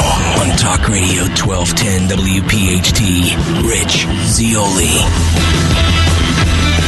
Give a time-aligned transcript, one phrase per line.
[0.91, 3.31] Radio 1210 WPHT,
[3.63, 4.91] Rich Zeoli.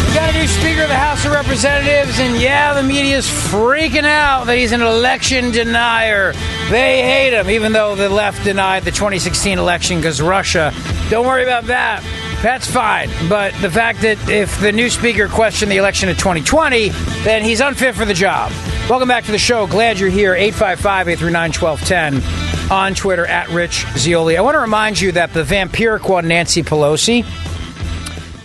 [0.08, 3.26] We got a new Speaker of the House of Representatives, and yeah, the media is
[3.26, 6.34] freaking out that he's an election denier.
[6.70, 10.74] They hate him, even though the left denied the 2016 election because Russia.
[11.09, 12.04] Don't worry about that.
[12.44, 13.09] That's fine.
[13.30, 16.90] But the fact that if the new speaker questioned the election of 2020,
[17.24, 18.52] then he's unfit for the job.
[18.90, 19.66] Welcome back to the show.
[19.66, 20.36] Glad you're here.
[20.36, 24.38] 855 839 1210 on Twitter at Rich Zeoli.
[24.38, 27.25] I want to remind you that the vampiric one, Nancy Pelosi,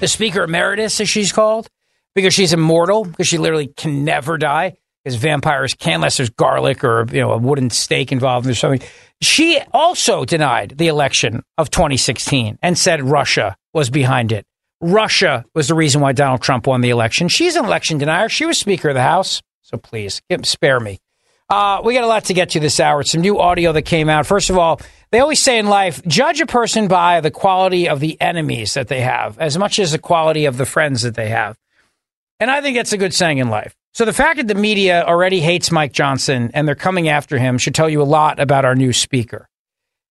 [0.00, 1.69] the Speaker Emeritus, as she's called,
[2.14, 6.84] because she's immortal, because she literally can never die, because vampires can't unless there's garlic
[6.84, 8.86] or you know a wooden stake involved or something.
[9.20, 14.46] She also denied the election of 2016 and said Russia was behind it.
[14.80, 17.28] Russia was the reason why Donald Trump won the election.
[17.28, 18.28] She's an election denier.
[18.28, 19.42] She was Speaker of the House.
[19.62, 20.98] So please, spare me.
[21.48, 23.03] Uh, we got a lot to get to this hour.
[23.03, 24.27] Some new audio that came out.
[24.27, 28.01] First of all, they always say in life, judge a person by the quality of
[28.01, 31.31] the enemies that they have, as much as the quality of the friends that they
[31.31, 31.57] have.
[32.39, 33.75] And I think that's a good saying in life.
[33.95, 37.58] So the fact that the media already hates Mike Johnson and they're coming after him
[37.58, 39.48] should tell you a lot about our new speaker.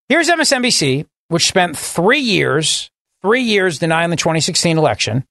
[0.10, 2.90] Here's MSNBC, which spent three years,
[3.22, 5.24] three years denying the 2016 election,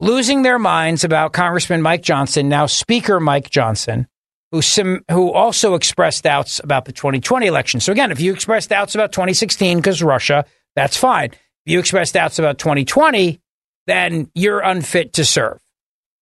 [0.00, 4.08] losing their minds about Congressman Mike Johnson, now Speaker Mike Johnson,
[4.52, 7.80] who sim- who also expressed doubts about the 2020 election.
[7.80, 10.44] So again, if you express doubts about 2016 because Russia,
[10.76, 11.30] that's fine.
[11.66, 13.40] If you express doubts about 2020,
[13.86, 15.58] then you're unfit to serve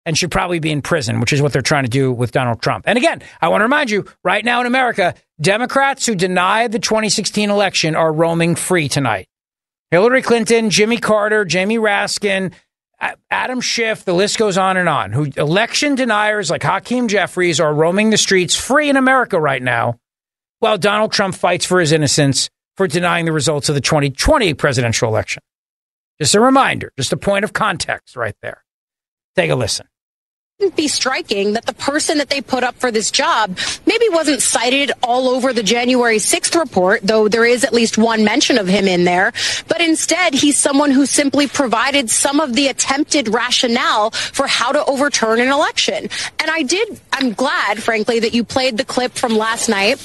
[0.07, 2.63] and should probably be in prison, which is what they're trying to do with Donald
[2.63, 2.85] Trump.
[2.87, 6.79] And again, I want to remind you, right now in America, Democrats who denied the
[6.79, 9.29] 2016 election are roaming free tonight.
[9.91, 12.53] Hillary Clinton, Jimmy Carter, Jamie Raskin,
[13.31, 15.12] Adam Schiff, the list goes on and on.
[15.12, 19.99] Who election deniers like Hakeem Jeffries are roaming the streets free in America right now,
[20.59, 25.09] while Donald Trump fights for his innocence for denying the results of the 2020 presidential
[25.09, 25.43] election.
[26.21, 28.65] Just a reminder, just a point of context right there.
[29.34, 29.87] Take a listen
[30.69, 34.93] be striking that the person that they put up for this job maybe wasn't cited
[35.03, 38.87] all over the January 6th report, though there is at least one mention of him
[38.87, 39.32] in there.
[39.69, 44.84] But instead, he's someone who simply provided some of the attempted rationale for how to
[44.84, 46.09] overturn an election.
[46.38, 50.00] And I did, I'm glad, frankly, that you played the clip from last night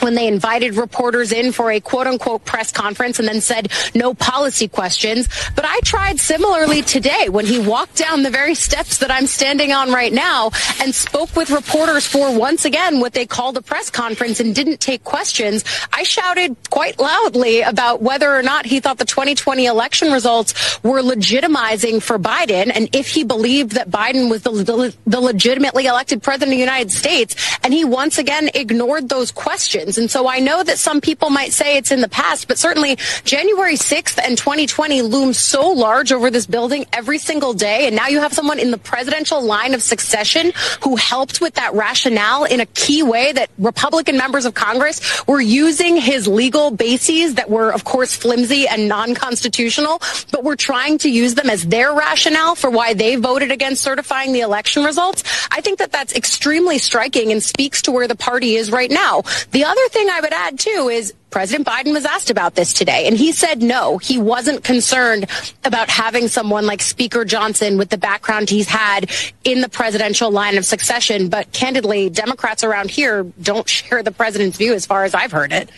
[0.00, 4.14] when they invited reporters in for a quote unquote press conference and then said no
[4.14, 5.28] policy questions.
[5.54, 9.72] But I tried similarly today when he walked down the very steps that I'm standing
[9.72, 13.90] on right now and spoke with reporters for once again what they called a press
[13.90, 15.64] conference and didn't take questions.
[15.92, 21.02] I shouted quite loudly about whether or not he thought the 2020 election results were
[21.02, 26.22] legitimizing for Biden and if he believed that Biden was the, the, the legitimately elected
[26.22, 27.36] president of the United States.
[27.62, 29.98] And he once again ignored those questions.
[29.98, 32.96] And so I know that some people might say it's in the past, but certainly
[33.24, 37.86] January 6th and 2020 looms so large over this building every single day.
[37.86, 41.54] And now you have someone in the presidential line of of succession who helped with
[41.54, 46.70] that rationale in a key way that Republican members of Congress were using his legal
[46.70, 50.00] bases that were, of course, flimsy and non-constitutional,
[50.30, 54.32] but were trying to use them as their rationale for why they voted against certifying
[54.32, 55.24] the election results.
[55.50, 59.22] I think that that's extremely striking and speaks to where the party is right now.
[59.52, 63.06] The other thing I would add too is President Biden was asked about this today,
[63.06, 65.26] and he said no, he wasn't concerned
[65.64, 69.10] about having someone like Speaker Johnson with the background he's had
[69.44, 71.28] in the presidential line of succession.
[71.28, 75.52] But candidly, Democrats around here don't share the president's view as far as I've heard
[75.52, 75.70] it.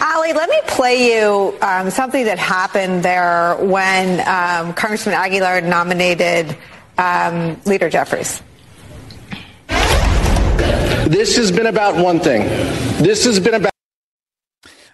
[0.00, 6.56] Ali, let me play you um, something that happened there when um, Congressman Aguilar nominated
[6.98, 8.42] um, Leader Jeffries.
[11.08, 12.42] This has been about one thing.
[13.02, 13.72] This has been about.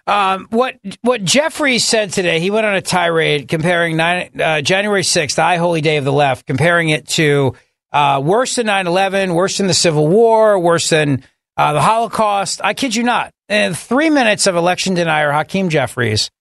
[0.09, 5.03] Um, what what Jeffries said today, he went on a tirade comparing nine, uh, January
[5.03, 7.53] 6th, the holy day of the left, comparing it to
[7.91, 11.23] uh, worse than 9 11, worse than the Civil War, worse than
[11.57, 12.59] uh, the Holocaust.
[12.63, 13.31] I kid you not.
[13.49, 16.31] In three minutes of election denier Hakeem Jeffries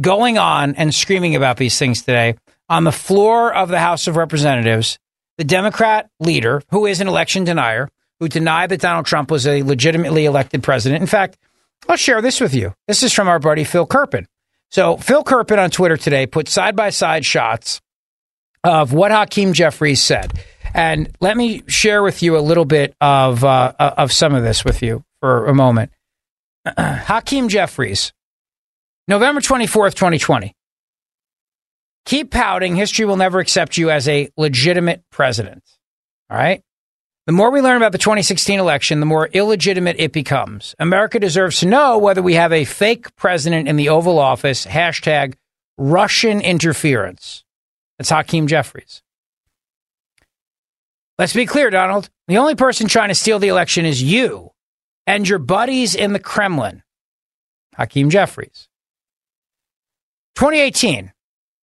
[0.00, 2.34] going on and screaming about these things today
[2.68, 4.98] on the floor of the House of Representatives,
[5.38, 7.88] the Democrat leader, who is an election denier,
[8.18, 11.02] who denied that Donald Trump was a legitimately elected president.
[11.02, 11.38] In fact,
[11.88, 12.74] I'll share this with you.
[12.86, 14.26] This is from our buddy Phil Kerpen.
[14.70, 17.80] So, Phil Kerpen on Twitter today put side by side shots
[18.64, 20.32] of what Hakeem Jeffries said.
[20.74, 24.64] And let me share with you a little bit of, uh, of some of this
[24.64, 25.92] with you for a moment.
[26.78, 28.12] Hakeem Jeffries,
[29.08, 30.54] November 24th, 2020.
[32.06, 32.74] Keep pouting.
[32.76, 35.62] History will never accept you as a legitimate president.
[36.30, 36.62] All right.
[37.26, 40.74] The more we learn about the 2016 election, the more illegitimate it becomes.
[40.80, 44.66] America deserves to know whether we have a fake president in the Oval Office.
[44.66, 45.34] Hashtag
[45.78, 47.44] Russian interference.
[47.98, 49.02] That's Hakeem Jeffries.
[51.16, 52.10] Let's be clear, Donald.
[52.26, 54.50] The only person trying to steal the election is you
[55.06, 56.82] and your buddies in the Kremlin.
[57.76, 58.68] Hakeem Jeffries.
[60.34, 61.12] 2018.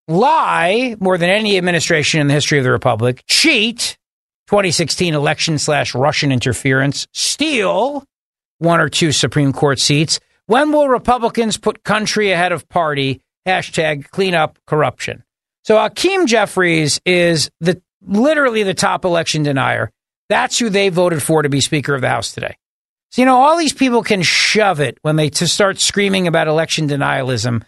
[0.07, 3.23] Lie more than any administration in the history of the Republic.
[3.27, 3.97] Cheat
[4.49, 8.03] 2016 election slash Russian interference, steal
[8.57, 10.19] one or two Supreme Court seats.
[10.47, 13.21] When will Republicans put country ahead of party?
[13.47, 15.23] Hashtag clean up corruption.
[15.65, 19.91] So Hakeem Jeffries is the literally the top election denier.
[20.29, 22.57] That's who they voted for to be Speaker of the House today.
[23.11, 26.47] So, you know, all these people can shove it when they to start screaming about
[26.47, 27.61] election denialism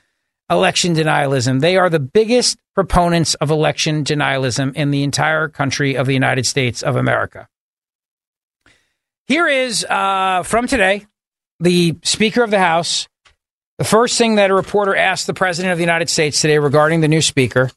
[0.52, 1.62] election denialism.
[1.62, 6.46] They are the biggest proponents of election denialism in the entire country of the United
[6.46, 7.48] States of America.
[9.28, 11.08] Here is uh, from today
[11.60, 13.08] the Speaker of the House.
[13.78, 17.02] The first thing that a reporter asked the President of the United States today regarding
[17.02, 17.72] the new Speaker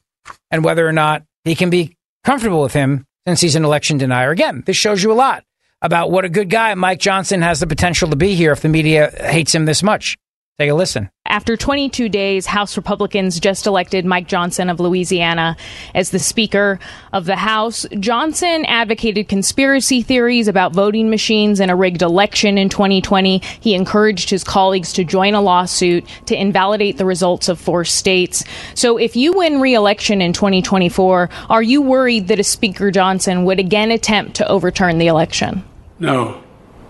[0.51, 4.31] and whether or not he can be comfortable with him since he's an election denier.
[4.31, 5.43] Again, this shows you a lot
[5.81, 8.69] about what a good guy Mike Johnson has the potential to be here if the
[8.69, 10.17] media hates him this much.
[10.57, 11.09] Take a listen.
[11.25, 15.57] After 22 days, House Republicans just elected Mike Johnson of Louisiana
[15.93, 16.79] as the Speaker
[17.11, 17.85] of the House.
[17.99, 23.39] Johnson advocated conspiracy theories about voting machines and a rigged election in 2020.
[23.59, 28.45] He encouraged his colleagues to join a lawsuit to invalidate the results of four states.
[28.75, 33.59] So if you win re-election in 2024, are you worried that a Speaker Johnson would
[33.59, 35.65] again attempt to overturn the election?
[35.99, 36.41] No.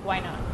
[0.04, 0.45] Why not?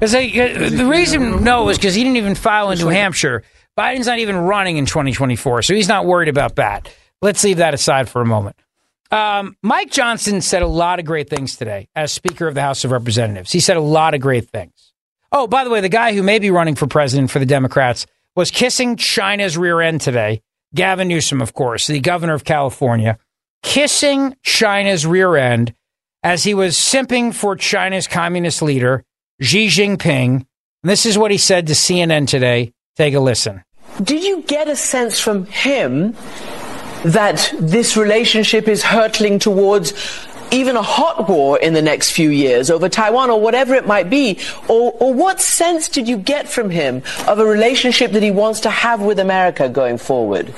[0.00, 3.42] Because the reason no is because he didn't even file in New Hampshire.
[3.76, 6.92] Biden's not even running in 2024, so he's not worried about that.
[7.20, 8.56] Let's leave that aside for a moment.
[9.10, 12.84] Um, Mike Johnson said a lot of great things today as Speaker of the House
[12.84, 13.50] of Representatives.
[13.50, 14.92] He said a lot of great things.
[15.32, 18.06] Oh, by the way, the guy who may be running for president for the Democrats
[18.36, 20.42] was kissing China's rear end today.
[20.74, 23.18] Gavin Newsom, of course, the governor of California,
[23.62, 25.74] kissing China's rear end
[26.22, 29.04] as he was simping for China's communist leader
[29.40, 30.44] Xi Jinping.
[30.82, 32.72] This is what he said to CNN today.
[32.96, 33.62] Take a listen.
[34.02, 36.16] Did you get a sense from him
[37.04, 39.92] that this relationship is hurtling towards
[40.50, 44.10] even a hot war in the next few years over Taiwan or whatever it might
[44.10, 44.40] be?
[44.66, 48.58] Or, or what sense did you get from him of a relationship that he wants
[48.60, 50.52] to have with America going forward?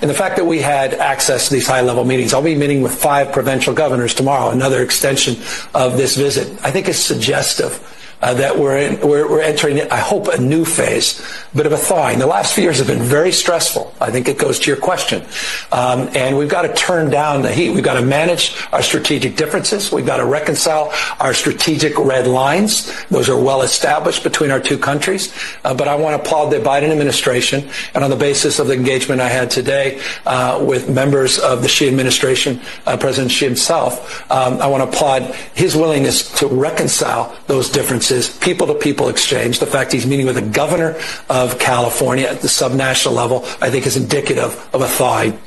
[0.00, 2.80] And the fact that we had access to these high level meetings, I'll be meeting
[2.80, 5.36] with five provincial governors tomorrow, another extension
[5.74, 7.90] of this visit, I think is suggestive
[8.32, 11.20] that we're, in, we're, we're, entering, I hope, a new phase,
[11.54, 12.18] bit of a thawing.
[12.18, 13.94] The last few years have been very stressful.
[14.00, 15.22] I think it goes to your question.
[15.70, 17.70] Um, and we've got to turn down the heat.
[17.74, 19.92] We've got to manage our strategic differences.
[19.92, 20.90] We've got to reconcile
[21.20, 22.90] our strategic red lines.
[23.08, 25.34] Those are well established between our two countries.
[25.62, 27.68] Uh, but I want to applaud the Biden administration.
[27.92, 31.68] And on the basis of the engagement I had today uh, with members of the
[31.68, 37.36] Xi administration, uh, President Xi himself, um, I want to applaud his willingness to reconcile
[37.48, 39.58] those differences people to people exchange.
[39.58, 43.86] The fact he's meeting with the governor of California at the subnational level, I think,
[43.86, 45.38] is indicative of a thawing.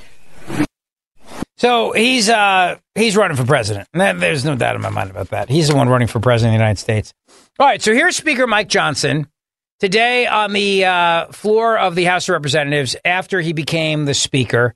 [1.57, 3.87] So he's uh, he's running for president.
[3.93, 5.49] There's no doubt in my mind about that.
[5.49, 7.13] He's the one running for president of the United States.
[7.59, 7.81] All right.
[7.81, 9.27] So here's Speaker Mike Johnson
[9.79, 14.75] today on the uh, floor of the House of Representatives after he became the Speaker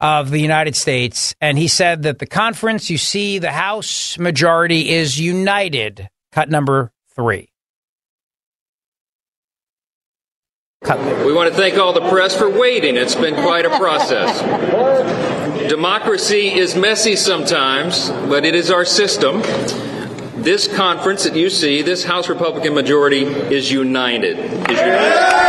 [0.00, 1.34] of the United States.
[1.40, 6.08] And he said that the conference, you see, the House majority is united.
[6.32, 7.48] Cut number three.
[10.84, 12.96] We want to thank all the press for waiting.
[12.96, 14.40] It's been quite a process.
[15.68, 19.42] Democracy is messy sometimes, but it is our system.
[20.40, 24.38] This conference that you see, this House Republican majority, is united.
[24.38, 25.46] Is united.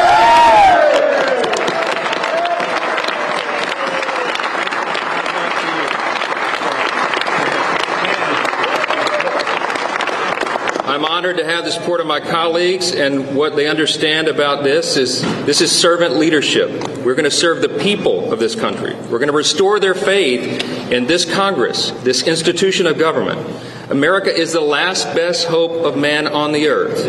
[10.89, 14.97] I'm honored to have the support of my colleagues, and what they understand about this
[14.97, 16.69] is this is servant leadership.
[16.99, 18.93] We're going to serve the people of this country.
[18.93, 23.39] We're going to restore their faith in this Congress, this institution of government.
[23.89, 27.03] America is the last best hope of man on the earth.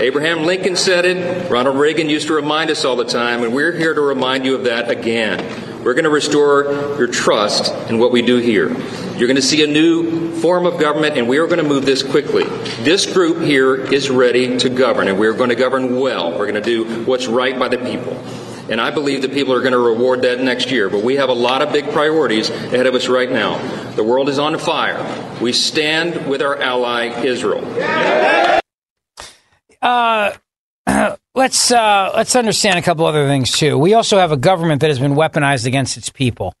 [0.00, 1.48] Abraham Lincoln said it.
[1.48, 4.56] Ronald Reagan used to remind us all the time, and we're here to remind you
[4.56, 5.63] of that again.
[5.84, 6.64] We're going to restore
[6.98, 8.70] your trust in what we do here.
[9.18, 11.84] You're going to see a new form of government, and we are going to move
[11.84, 12.44] this quickly.
[12.84, 16.30] This group here is ready to govern, and we're going to govern well.
[16.30, 18.14] We're going to do what's right by the people.
[18.70, 20.88] And I believe that people are going to reward that next year.
[20.88, 23.58] But we have a lot of big priorities ahead of us right now.
[23.90, 25.36] The world is on fire.
[25.42, 27.62] We stand with our ally, Israel.
[29.82, 30.32] Uh,
[31.34, 33.78] let's uh, let's understand a couple other things too.
[33.78, 36.54] We also have a government that has been weaponized against its people.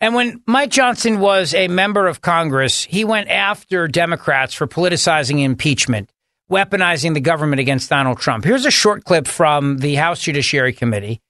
[0.00, 5.42] And when Mike Johnson was a member of Congress, he went after Democrats for politicizing
[5.42, 6.12] impeachment,
[6.50, 8.44] weaponizing the government against Donald Trump.
[8.44, 11.20] Here's a short clip from the House Judiciary Committee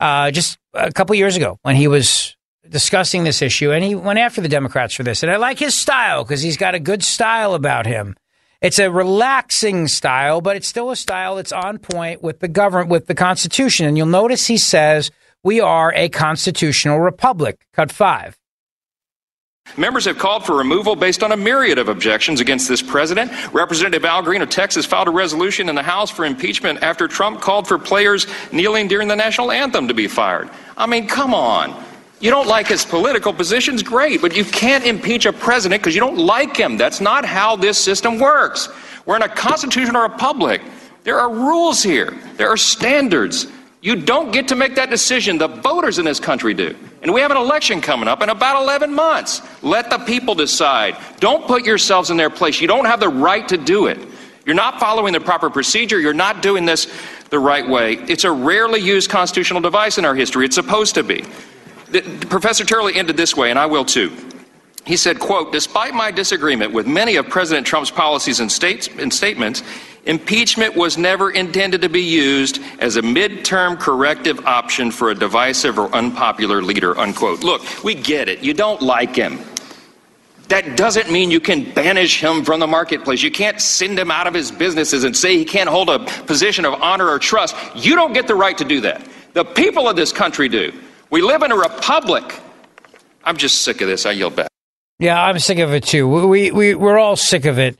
[0.00, 2.36] uh, just a couple years ago when he was
[2.68, 5.22] discussing this issue, and he went after the Democrats for this.
[5.22, 8.16] And I like his style because he's got a good style about him.
[8.62, 12.90] It's a relaxing style, but it's still a style that's on point with the government,
[12.90, 13.86] with the Constitution.
[13.86, 15.10] And you'll notice he says
[15.42, 17.66] we are a constitutional republic.
[17.72, 18.38] Cut five.
[19.76, 23.32] Members have called for removal based on a myriad of objections against this president.
[23.52, 27.40] Representative Al Green of Texas filed a resolution in the House for impeachment after Trump
[27.40, 30.48] called for players kneeling during the national anthem to be fired.
[30.76, 31.84] I mean, come on.
[32.22, 36.00] You don't like his political positions, great, but you can't impeach a president because you
[36.00, 36.76] don't like him.
[36.76, 38.68] That's not how this system works.
[39.04, 40.62] We're in a constitutional republic.
[41.02, 43.48] There are rules here, there are standards.
[43.80, 45.38] You don't get to make that decision.
[45.38, 46.76] The voters in this country do.
[47.02, 49.42] And we have an election coming up in about 11 months.
[49.60, 50.96] Let the people decide.
[51.18, 52.60] Don't put yourselves in their place.
[52.60, 53.98] You don't have the right to do it.
[54.46, 55.98] You're not following the proper procedure.
[55.98, 56.86] You're not doing this
[57.30, 57.94] the right way.
[57.94, 60.44] It's a rarely used constitutional device in our history.
[60.44, 61.24] It's supposed to be.
[62.28, 64.16] Professor Turley ended this way, and I will too.
[64.84, 69.12] He said, quote, despite my disagreement with many of President Trump's policies and, states, and
[69.12, 69.62] statements,
[70.04, 75.78] impeachment was never intended to be used as a midterm corrective option for a divisive
[75.78, 77.44] or unpopular leader, unquote.
[77.44, 78.40] Look, we get it.
[78.40, 79.38] You don't like him.
[80.48, 83.22] That doesn't mean you can banish him from the marketplace.
[83.22, 86.64] You can't send him out of his businesses and say he can't hold a position
[86.64, 87.54] of honor or trust.
[87.76, 89.06] You don't get the right to do that.
[89.32, 90.72] The people of this country do.
[91.12, 92.40] We live in a republic.
[93.22, 94.06] I'm just sick of this.
[94.06, 94.48] I yield back.
[94.98, 96.08] Yeah, I'm sick of it too.
[96.08, 97.78] We we we're all sick of it,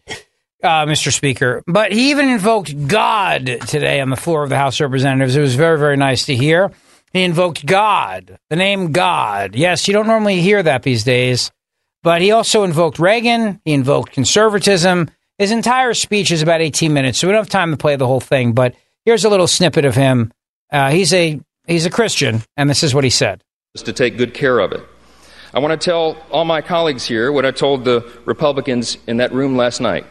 [0.63, 1.11] uh, Mr.
[1.11, 1.63] Speaker.
[1.67, 5.35] But he even invoked God today on the floor of the House of Representatives.
[5.35, 6.73] It was very very nice to hear.
[7.15, 9.55] He invoked God, the name God.
[9.55, 11.51] Yes, you don't normally hear that these days.
[12.03, 13.63] But he also invoked Reagan.
[13.65, 15.09] He invoked conservatism.
[15.39, 18.07] His entire speech is about 18 minutes, so we don't have time to play the
[18.07, 18.53] whole thing.
[18.53, 18.75] But
[19.07, 20.35] here's a little snippet of him.
[20.71, 23.43] Uh, he's a he's a Christian, and this is what he said:
[23.77, 24.83] "To take good care of it."
[25.55, 29.33] I want to tell all my colleagues here what I told the Republicans in that
[29.33, 30.07] room last night.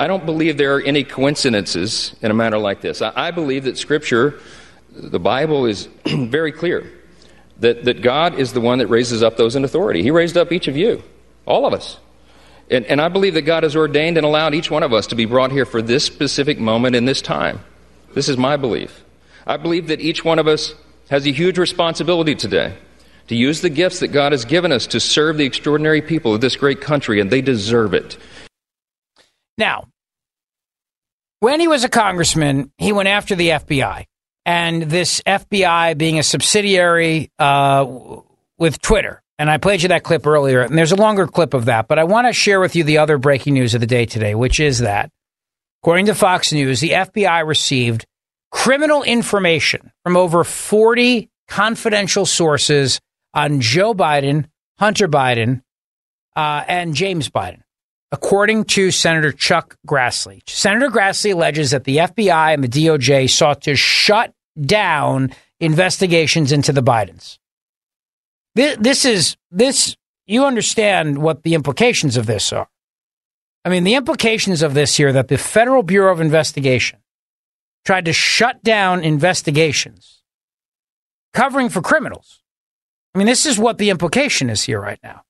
[0.00, 3.02] I don't believe there are any coincidences in a matter like this.
[3.02, 4.40] I, believe that Scripture,
[4.90, 6.90] the Bible, is very clear
[7.60, 10.02] that, that God is the one that raises up those in authority.
[10.02, 11.02] He raised up each of you,
[11.46, 11.98] all of us.
[12.70, 15.14] And, and I believe that God has ordained and allowed each one of us to
[15.14, 17.60] be brought here for this specific moment in this time.
[18.14, 19.04] This is my belief.
[19.46, 20.74] I believe that each one of us
[21.08, 22.76] has a huge responsibility today
[23.28, 26.40] to use the gifts that God has given us to serve the extraordinary people of
[26.40, 28.18] this great country, and they deserve it.
[29.58, 29.88] Now,
[31.40, 34.04] when he was a congressman, he went after the FBI.
[34.44, 37.84] And this FBI being a subsidiary uh,
[38.58, 39.22] with Twitter.
[39.38, 41.88] And I played you that clip earlier, and there's a longer clip of that.
[41.88, 44.34] But I want to share with you the other breaking news of the day today,
[44.34, 45.10] which is that,
[45.82, 48.06] according to Fox News, the FBI received
[48.66, 53.00] criminal information from over 40 confidential sources
[53.32, 54.46] on Joe Biden,
[54.80, 55.62] Hunter Biden,
[56.34, 57.62] uh, and James Biden.
[58.12, 60.40] according to Senator Chuck Grassley.
[60.48, 66.72] Senator Grassley alleges that the FBI and the DOJ sought to shut down investigations into
[66.72, 67.38] the Bidens.
[68.54, 69.96] This, this is this
[70.26, 72.68] you understand what the implications of this are.
[73.64, 77.00] I mean, the implications of this here that the Federal Bureau of Investigation
[77.86, 80.22] tried to shut down investigations
[81.32, 82.42] covering for criminals.
[83.14, 85.22] I mean, this is what the implication is here right now.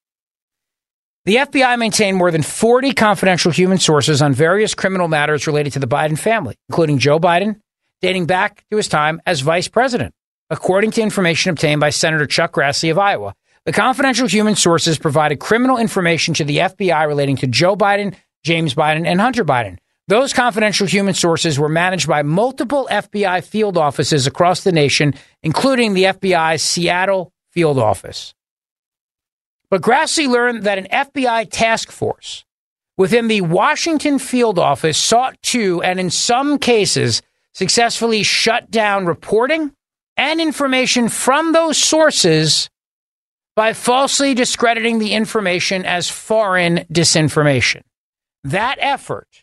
[1.26, 5.80] The FBI maintained more than 40 confidential human sources on various criminal matters related to
[5.80, 7.60] the Biden family, including Joe Biden,
[8.00, 10.14] dating back to his time as vice president,
[10.50, 13.34] according to information obtained by Senator Chuck Grassley of Iowa.
[13.64, 18.74] The confidential human sources provided criminal information to the FBI relating to Joe Biden, James
[18.74, 19.78] Biden, and Hunter Biden.
[20.08, 25.94] Those confidential human sources were managed by multiple FBI field offices across the nation, including
[25.94, 28.32] the FBI's Seattle field office.
[29.68, 32.44] But Grassley learned that an FBI task force
[32.96, 37.20] within the Washington field office sought to, and in some cases,
[37.52, 39.72] successfully shut down reporting
[40.16, 42.70] and information from those sources
[43.56, 47.82] by falsely discrediting the information as foreign disinformation.
[48.44, 49.42] That effort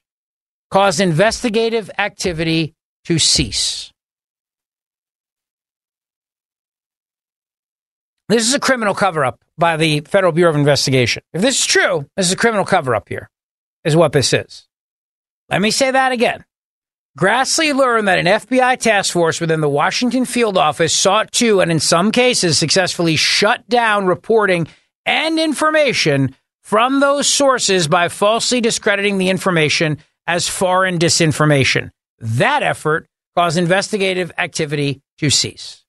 [0.73, 2.73] caused investigative activity
[3.05, 3.91] to cease.
[8.27, 11.21] This is a criminal cover up by the Federal Bureau of Investigation.
[11.31, 13.29] If this is true, this is a criminal cover up here,
[13.83, 14.67] is what this is.
[15.47, 16.43] Let me say that again.
[17.19, 21.69] Grassley learned that an FBI task force within the Washington field office sought to, and
[21.69, 24.67] in some cases successfully, shut down reporting
[25.05, 31.89] and information from those sources by falsely discrediting the information as foreign disinformation.
[32.19, 35.83] That effort caused investigative activity to cease.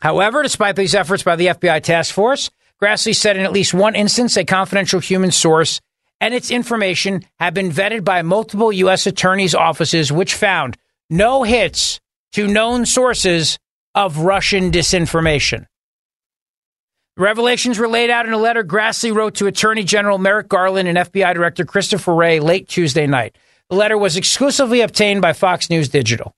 [0.00, 2.50] However, despite these efforts by the FBI task force,
[2.80, 5.80] Grassley said in at least one instance a confidential human source
[6.20, 9.06] and its information have been vetted by multiple U.S.
[9.06, 10.76] attorneys' offices, which found
[11.10, 12.00] no hits
[12.32, 13.58] to known sources
[13.94, 15.66] of Russian disinformation.
[17.18, 20.96] Revelations were laid out in a letter Grassley wrote to Attorney General Merrick Garland and
[20.96, 23.36] FBI Director Christopher Wray late Tuesday night.
[23.70, 26.36] The letter was exclusively obtained by Fox News Digital.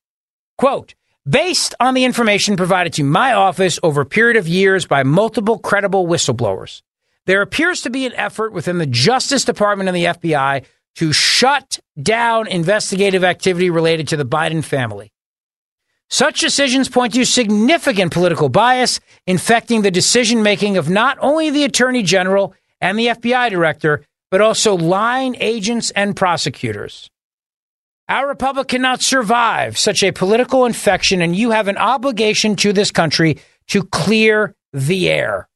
[0.57, 0.95] Quote,
[1.29, 5.59] based on the information provided to my office over a period of years by multiple
[5.59, 6.81] credible whistleblowers,
[7.27, 11.79] there appears to be an effort within the Justice Department and the FBI to shut
[12.03, 15.13] down investigative activity related to the Biden family.
[16.11, 21.63] Such decisions point to significant political bias infecting the decision making of not only the
[21.63, 27.09] Attorney General and the FBI Director, but also line agents and prosecutors.
[28.09, 32.91] Our republic cannot survive such a political infection, and you have an obligation to this
[32.91, 35.49] country to clear the air.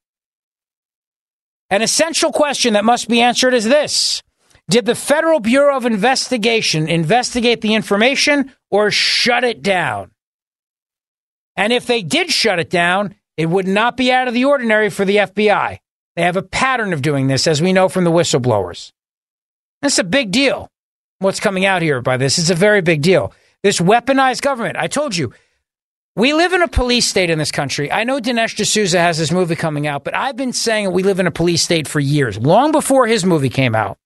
[1.69, 4.23] An essential question that must be answered is this
[4.71, 10.13] Did the Federal Bureau of Investigation investigate the information or shut it down?
[11.57, 14.90] And if they did shut it down, it would not be out of the ordinary
[14.90, 15.79] for the FBI.
[16.17, 18.93] They have a pattern of doing this, as we know from the whistleblowers.
[19.83, 20.69] That's a big deal.
[21.19, 22.38] What's coming out here by this?
[22.38, 23.33] It's a very big deal.
[23.62, 24.77] This weaponized government.
[24.77, 25.33] I told you,
[26.17, 27.90] we live in a police state in this country.
[27.90, 31.19] I know Dinesh D'Souza has his movie coming out, but I've been saying we live
[31.19, 33.99] in a police state for years, long before his movie came out.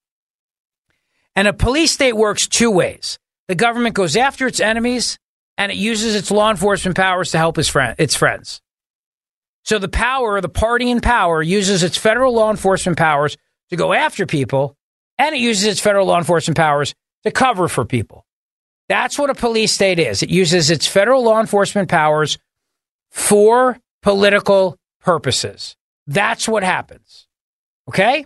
[1.37, 3.19] And a police state works two ways.
[3.49, 5.19] The government goes after its enemies
[5.59, 8.63] and it uses its law enforcement powers to help its, friend, its friends.
[9.65, 13.37] So the power, the party in power, uses its federal law enforcement powers
[13.69, 14.77] to go after people,
[15.19, 16.95] and it uses its federal law enforcement powers
[17.25, 18.25] to cover for people.
[18.89, 20.23] That's what a police state is.
[20.23, 22.39] It uses its federal law enforcement powers
[23.11, 25.77] for political purposes.
[26.07, 27.27] That's what happens.
[27.89, 28.25] Okay?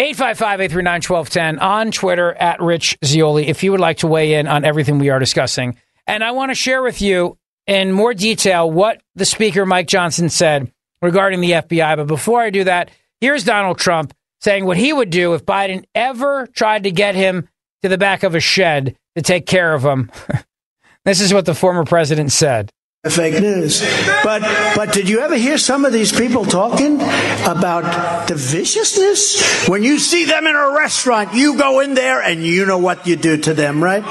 [0.00, 4.98] 855-839-1210 on Twitter at Rich Zeoli if you would like to weigh in on everything
[4.98, 5.78] we are discussing.
[6.06, 10.28] And I want to share with you in more detail what the Speaker, Mike Johnson,
[10.28, 11.96] said regarding the FBI.
[11.96, 15.84] But before I do that, here's Donald Trump saying what he would do if Biden
[15.94, 17.48] ever tried to get him
[17.82, 20.10] to the back of a shed to take care of him.
[21.04, 22.70] this is what the former president said
[23.10, 23.80] fake news.
[24.22, 24.42] But
[24.74, 27.00] but did you ever hear some of these people talking
[27.42, 29.68] about the viciousness?
[29.68, 33.06] When you see them in a restaurant, you go in there and you know what
[33.06, 34.02] you do to them, right?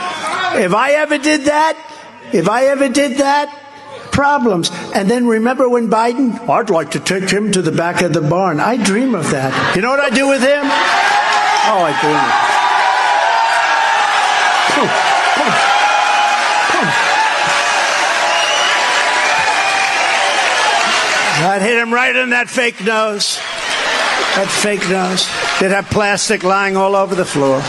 [0.56, 1.78] If I ever did that,
[2.34, 3.50] if I ever did that,
[4.12, 4.72] problems.
[4.94, 8.22] And then remember when Biden, I'd like to take him to the back of the
[8.22, 8.60] barn.
[8.60, 9.76] I dream of that.
[9.76, 10.64] You know what I do with him?
[10.64, 12.16] Oh, I dream
[15.10, 15.15] of
[21.46, 23.38] I'd hit him right in that fake nose.
[24.36, 25.28] That fake nose.
[25.60, 27.60] They'd have plastic lying all over the floor.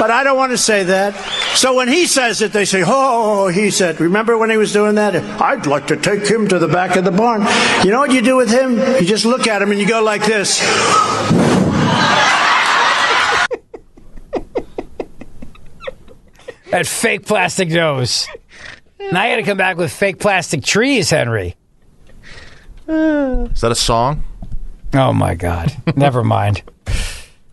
[0.00, 1.14] But I don't want to say that.
[1.54, 4.00] So when he says it, they say, oh, he said.
[4.00, 5.14] Remember when he was doing that?
[5.40, 7.46] I'd like to take him to the back of the barn.
[7.84, 8.78] You know what you do with him?
[8.78, 10.58] You just look at him and you go like this.
[16.70, 18.28] That fake plastic nose.
[19.12, 21.54] Now you got to come back with fake plastic trees, Henry.
[23.52, 24.24] Is that a song?
[24.94, 25.76] Oh my God!
[25.96, 26.62] Never mind.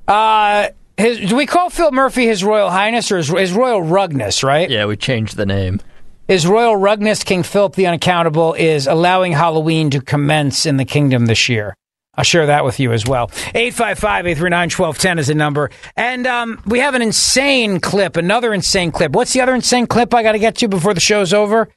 [0.07, 4.43] Uh, his, do we call Phil Murphy His Royal Highness or His, his Royal Rugness?
[4.43, 4.69] Right?
[4.69, 5.81] Yeah, we changed the name.
[6.27, 11.25] His Royal Rugness King Philip the Unaccountable is allowing Halloween to commence in the kingdom
[11.25, 11.75] this year.
[12.13, 13.31] I'll share that with you as well.
[13.55, 15.69] 855 839 1210 is the number.
[15.97, 19.11] And um, we have an insane clip, another insane clip.
[19.11, 21.67] What's the other insane clip I got to get to before the show's over?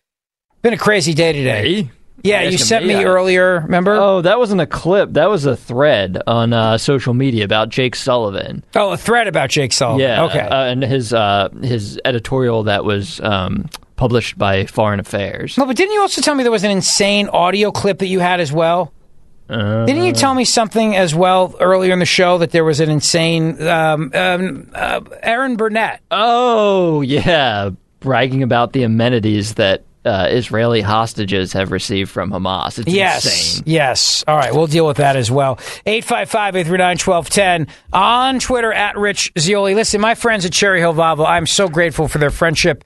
[0.63, 1.91] Been a crazy day today.
[2.23, 3.95] Yeah, you sent me earlier, remember?
[3.95, 5.13] Oh, that wasn't a clip.
[5.13, 8.65] That was a thread on uh, social media about Jake Sullivan.
[8.75, 10.01] Oh, a thread about Jake Sullivan.
[10.01, 10.25] Yeah.
[10.25, 10.41] Okay.
[10.41, 15.57] Uh, and his uh, his editorial that was um, published by Foreign Affairs.
[15.57, 18.21] No, but didn't you also tell me there was an insane audio clip that you
[18.21, 18.93] had as well?
[19.51, 22.81] Uh, Didn't you tell me something as well earlier in the show that there was
[22.81, 26.03] an insane um, um, uh, Erin Burnett?
[26.11, 27.71] Oh, yeah.
[28.01, 32.79] Bragging about the amenities that uh, Israeli hostages have received from Hamas.
[32.79, 33.63] It's yes, insane.
[33.67, 34.25] yes.
[34.27, 35.57] All right, we'll deal with that as well.
[35.87, 39.75] 855-839-1210 on Twitter at Rich Zeoli.
[39.75, 42.85] Listen, my friends at Cherry Hill Volvo, I'm so grateful for their friendship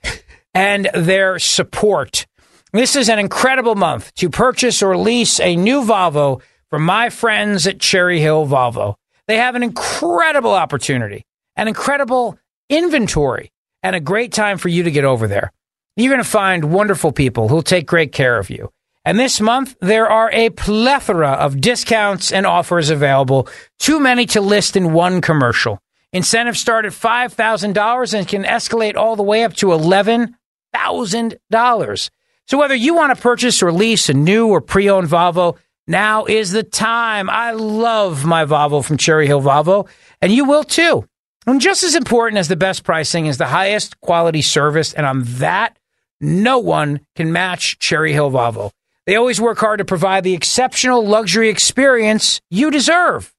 [0.53, 2.27] and their support.
[2.73, 7.67] This is an incredible month to purchase or lease a new Volvo from my friends
[7.67, 8.97] at Cherry Hill Volvo.
[9.29, 14.91] They have an incredible opportunity, an incredible inventory, and a great time for you to
[14.91, 15.53] get over there.
[15.97, 18.73] You're going to find wonderful people who'll take great care of you.
[19.05, 24.41] And this month, there are a plethora of discounts and offers available, too many to
[24.41, 25.81] list in one commercial.
[26.13, 32.11] Incentives start at $5,000 and can escalate all the way up to $11,000.
[32.47, 36.53] So whether you want to purchase or lease a new or pre-owned Volvo, now is
[36.53, 37.29] the time.
[37.29, 39.89] I love my Volvo from Cherry Hill Volvo,
[40.21, 41.05] and you will too.
[41.47, 45.25] And just as important as the best pricing is the highest quality service, and on
[45.25, 45.77] that,
[46.23, 48.71] no one can match Cherry Hill Volvo.
[49.07, 53.35] They always work hard to provide the exceptional luxury experience you deserve.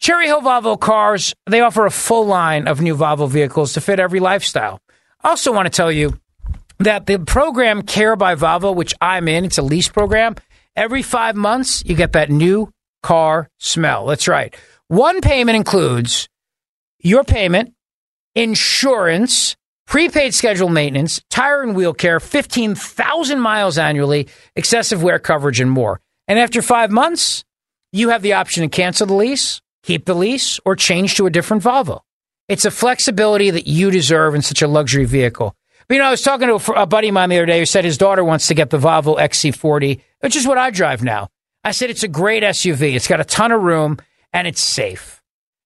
[0.00, 4.00] Cherry Hill Volvo cars, they offer a full line of new Volvo vehicles to fit
[4.00, 4.80] every lifestyle.
[5.22, 6.18] I also want to tell you
[6.78, 10.34] that the program Care by Volvo, which I'm in, it's a lease program.
[10.74, 12.70] Every five months, you get that new
[13.02, 14.06] car smell.
[14.06, 14.54] That's right.
[14.88, 16.28] One payment includes
[16.98, 17.72] your payment,
[18.34, 25.70] insurance, prepaid schedule maintenance, tire and wheel care, 15,000 miles annually, excessive wear coverage, and
[25.70, 26.00] more.
[26.28, 27.44] And after five months,
[27.92, 31.30] you have the option to cancel the lease, keep the lease, or change to a
[31.30, 32.00] different Volvo.
[32.48, 35.54] It's a flexibility that you deserve in such a luxury vehicle.
[35.88, 37.60] But, you know, I was talking to a, a buddy of mine the other day
[37.60, 41.02] who said his daughter wants to get the Volvo XC40, which is what I drive
[41.02, 41.28] now.
[41.62, 42.94] I said it's a great SUV.
[42.94, 43.98] It's got a ton of room
[44.32, 45.15] and it's safe.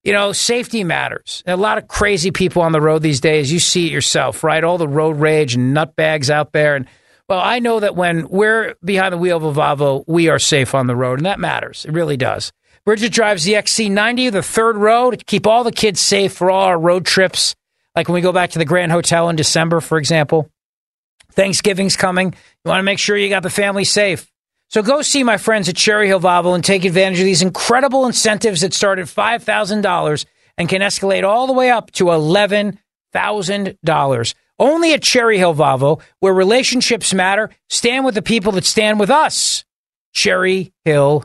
[0.04, 1.42] You know, safety matters.
[1.46, 3.52] A lot of crazy people on the road these days.
[3.52, 4.64] You see it yourself, right?
[4.64, 6.74] All the road rage and nutbags out there.
[6.74, 6.86] And
[7.28, 10.74] well, I know that when we're behind the wheel of a Volvo, we are safe
[10.74, 11.84] on the road, and that matters.
[11.84, 12.50] It really does.
[12.84, 16.64] Bridget drives the XC90, the third row, to keep all the kids safe for all
[16.64, 17.54] our road trips.
[17.94, 20.50] Like when we go back to the Grand Hotel in December, for example.
[21.32, 22.34] Thanksgiving's coming.
[22.64, 24.30] You want to make sure you got the family safe.
[24.70, 28.06] So go see my friends at Cherry Hill Volvo and take advantage of these incredible
[28.06, 30.24] incentives that start at $5,000
[30.56, 34.34] and can escalate all the way up to $11,000.
[34.60, 39.10] Only at Cherry Hill Volvo, where relationships matter, stand with the people that stand with
[39.10, 39.64] us.
[40.12, 41.24] Cherry Hill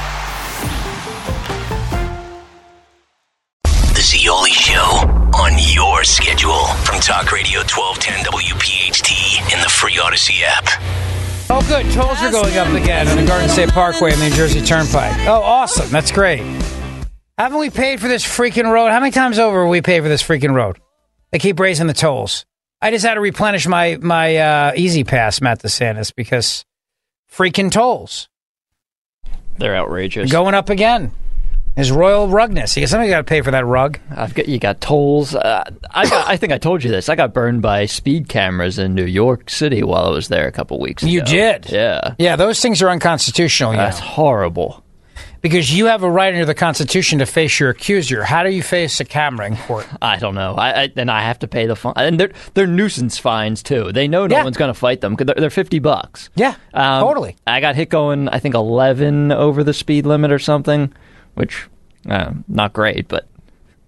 [4.11, 5.07] Zeoli Show
[5.39, 10.65] on your schedule from Talk Radio 1210 WPHT in the free Odyssey app.
[11.49, 11.89] Oh, good.
[11.93, 15.15] Tolls are going up again on the Garden State Parkway and the New Jersey Turnpike.
[15.29, 15.89] Oh, awesome.
[15.91, 16.41] That's great.
[17.37, 18.89] Haven't we paid for this freaking road?
[18.89, 20.77] How many times over have we paid for this freaking road?
[21.31, 22.45] They keep raising the tolls.
[22.81, 26.65] I just had to replenish my my uh, E-ZPass, Matt DeSantis, because
[27.31, 28.27] freaking tolls
[29.57, 30.29] They're outrageous.
[30.29, 31.13] going up again.
[31.75, 32.75] His royal rugness.
[32.75, 33.97] You somebody got to pay for that rug.
[34.09, 35.33] I've got you got tolls.
[35.33, 37.07] Uh, I got, I think I told you this.
[37.07, 40.51] I got burned by speed cameras in New York City while I was there a
[40.51, 41.11] couple weeks ago.
[41.11, 41.71] You did.
[41.71, 42.15] Yeah.
[42.19, 43.71] Yeah, those things are unconstitutional.
[43.71, 44.83] You That's know, horrible.
[45.41, 48.23] because you have a right under the Constitution to face your accuser.
[48.23, 49.87] How do you face a camera in court?
[50.01, 50.55] I don't know.
[50.55, 51.93] I, I and I have to pay the fine.
[51.95, 53.91] And they're they're nuisance fines too.
[53.93, 54.43] They know no Yeah.
[54.43, 56.29] one's going to fight them because they're, they're fifty bucks.
[56.35, 57.37] Yeah, Um, totally.
[57.47, 58.27] I got hit going.
[58.27, 60.93] I think eleven over the speed limit or something,
[61.35, 61.67] which
[62.09, 63.27] uh, not great, but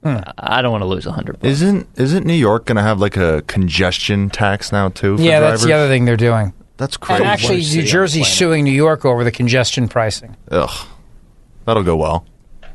[0.03, 0.17] Hmm.
[0.37, 1.39] I don't want to lose a hundred.
[1.39, 1.45] bucks.
[1.47, 5.15] Isn't isn't New York going to have like a congestion tax now too?
[5.15, 5.61] For yeah, drivers?
[5.61, 6.51] that's the other thing they're doing.
[6.75, 7.23] That's crazy.
[7.23, 10.35] And actually, New Jersey's suing New York over the congestion pricing.
[10.51, 10.87] Ugh,
[11.65, 12.25] that'll go well.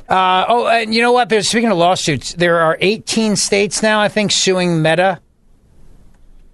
[0.09, 1.29] Uh, oh, and you know what?
[1.29, 5.21] There's, speaking of lawsuits, there are 18 states now, I think, suing Meta.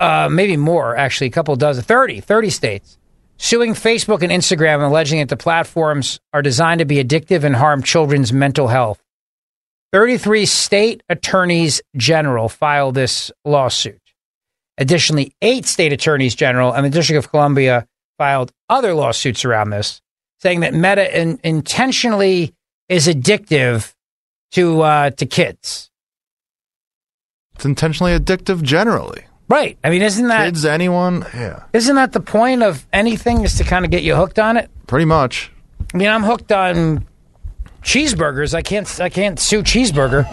[0.01, 2.99] Uh, maybe more, actually, a couple dozen, 30, 30 states
[3.37, 7.83] suing Facebook and Instagram, alleging that the platforms are designed to be addictive and harm
[7.83, 9.03] children's mental health.
[9.93, 14.01] 33 state attorneys general filed this lawsuit.
[14.77, 17.87] Additionally, eight state attorneys general and the District of Columbia
[18.19, 20.01] filed other lawsuits around this,
[20.41, 22.55] saying that Meta in, intentionally
[22.89, 23.95] is addictive
[24.53, 25.91] to uh, to kids.
[27.55, 29.27] It's intentionally addictive generally.
[29.49, 29.77] Right.
[29.85, 31.27] I mean, isn't that Kids, anyone?
[31.35, 34.57] Yeah, isn't that the point of anything is to kind of get you hooked on
[34.57, 34.71] it?
[34.87, 35.51] pretty much.
[35.93, 37.07] I mean, I'm hooked on
[37.83, 38.55] cheeseburgers.
[38.55, 40.25] I can't I can't sue cheeseburger.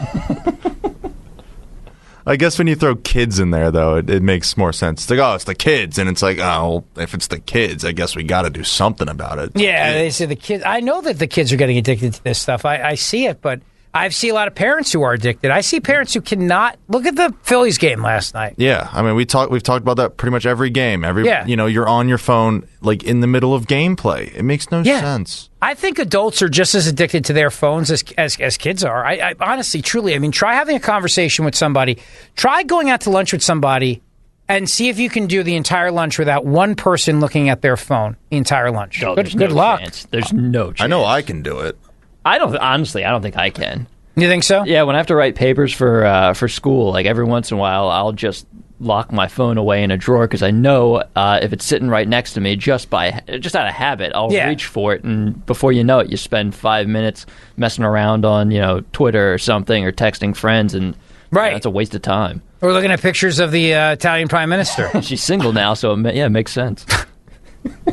[2.26, 5.02] I guess when you throw kids in there, though, it, it makes more sense.
[5.02, 7.94] It's like, oh, it's the kids, and it's like, oh, if it's the kids, I
[7.94, 9.52] guess we got to do something about it.
[9.56, 10.64] yeah, they say the kids.
[10.66, 12.64] I know that the kids are getting addicted to this stuff.
[12.64, 13.60] I, I see it, but
[13.94, 15.52] I see a lot of parents who are addicted.
[15.52, 18.54] I see parents who cannot look at the Phillies game last night.
[18.58, 19.50] Yeah, I mean, we talk.
[19.50, 21.04] We've talked about that pretty much every game.
[21.04, 21.46] Every, Yeah.
[21.46, 24.34] you know, you're on your phone like in the middle of gameplay.
[24.34, 25.02] It makes no Yeah.
[25.02, 25.50] sense.
[25.62, 29.06] I think adults are just as addicted to their phones as as, as kids are.
[29.06, 31.98] I, I honestly, truly, I mean, try having a conversation with somebody.
[32.38, 34.02] Try going out to lunch with somebody,
[34.48, 37.76] and see if you can do the entire lunch without one person looking at their
[37.78, 39.04] phone the entire lunch.
[39.04, 39.80] Oh, good good no luck.
[39.82, 40.06] chance.
[40.12, 40.82] There's no chance.
[40.82, 41.78] I know I can do it.
[42.26, 43.04] I don't honestly.
[43.06, 43.88] I don't think I can.
[44.16, 44.64] You think so?
[44.66, 47.58] Yeah, when I have to write papers for uh, for school, like every once in
[47.58, 48.46] a while, I'll just
[48.80, 52.08] lock my phone away in a drawer because I know uh, if it's sitting right
[52.08, 54.48] next to me, just by just out of habit, I'll Yeah.
[54.48, 57.26] reach for it, and before you know it, you spend five minutes
[57.58, 60.96] messing around on you know Twitter or something or texting friends, and
[61.32, 61.54] Right.
[61.54, 62.42] that's a waste of time.
[62.60, 64.90] We're looking at pictures of the uh, Italian prime minister.
[65.02, 66.86] She's single now, so it yeah, it makes sense.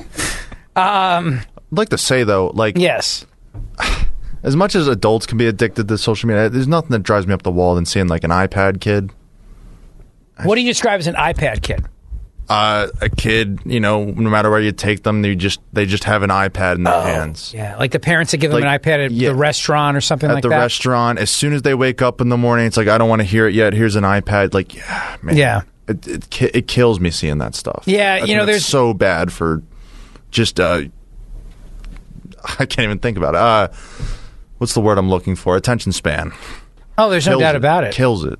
[0.76, 3.24] um, I'd like to say though, like, yes,
[4.42, 7.34] as much as adults can be addicted to social media, there's nothing that drives me
[7.34, 9.10] up the wall than seeing like an iPad kid.
[10.44, 11.84] what do you describe as an iPad kid?
[12.48, 16.04] Uh, a kid, you know, no matter where you take them, they just they just
[16.04, 17.52] have an iPad in their hands.
[17.54, 19.28] Yeah, like the parents that give them Like, an iPad at yeah.
[19.28, 20.58] the restaurant or something At like the that.
[20.58, 23.20] restaurant, as soon as they wake up in the morning, it's like I don't want
[23.20, 23.74] to hear it yet.
[23.74, 24.54] Here's an iPad.
[24.54, 25.60] Like, yeah, man, Yeah.
[25.88, 27.82] it it, ki- it kills me seeing that stuff.
[27.84, 29.62] Yeah, I you know, it's there's- so bad for
[30.30, 30.84] just uh,
[32.58, 33.40] I can't even think about it.
[33.40, 33.68] Uh,
[34.58, 35.56] what's the word I'm looking for?
[35.56, 36.32] Attention span.
[36.96, 37.94] Oh, there's no doubt about it.
[37.94, 38.38] Kills it.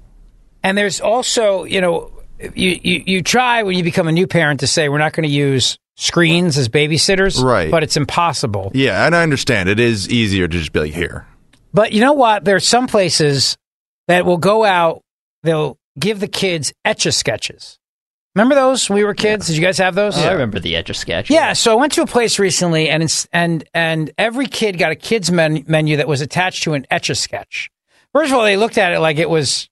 [0.63, 2.11] And there's also, you know,
[2.55, 5.29] you, you, you try when you become a new parent to say we're not going
[5.29, 7.71] to use screens as babysitters, Right.
[7.71, 8.71] But it's impossible.
[8.75, 11.27] Yeah, and I understand it is easier to just be like here.
[11.75, 12.45] But you know what?
[12.45, 13.57] There's some places
[14.07, 15.03] that will go out.
[15.43, 17.79] They'll give the kids etch a sketches.
[18.35, 19.47] Remember those when we were kids?
[19.49, 20.17] Did you guys have those?
[20.17, 21.31] Oh, I remember the Etch a Sketch.
[21.31, 24.93] Yeah, so I went to a place recently, and it's, and and every kid got
[24.93, 27.71] a kids men, menu that was attached to an etch a sketch.
[28.13, 29.69] First of all, they looked at it like it was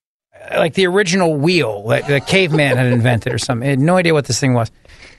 [0.50, 3.64] uh, like the original wheel that the caveman had invented or something.
[3.64, 4.70] They had no idea what this thing was.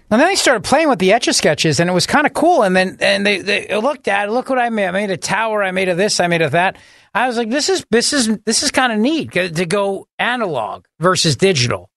[0.09, 2.33] And then they started playing with the etch a sketches, and it was kind of
[2.33, 2.63] cool.
[2.63, 4.31] And then and they, they looked at it.
[4.31, 4.87] Look what I made!
[4.87, 5.63] I made a tower.
[5.63, 6.19] I made of this.
[6.19, 6.77] I made of that.
[7.13, 10.85] I was like, this is this is this is kind of neat to go analog
[10.99, 11.89] versus digital,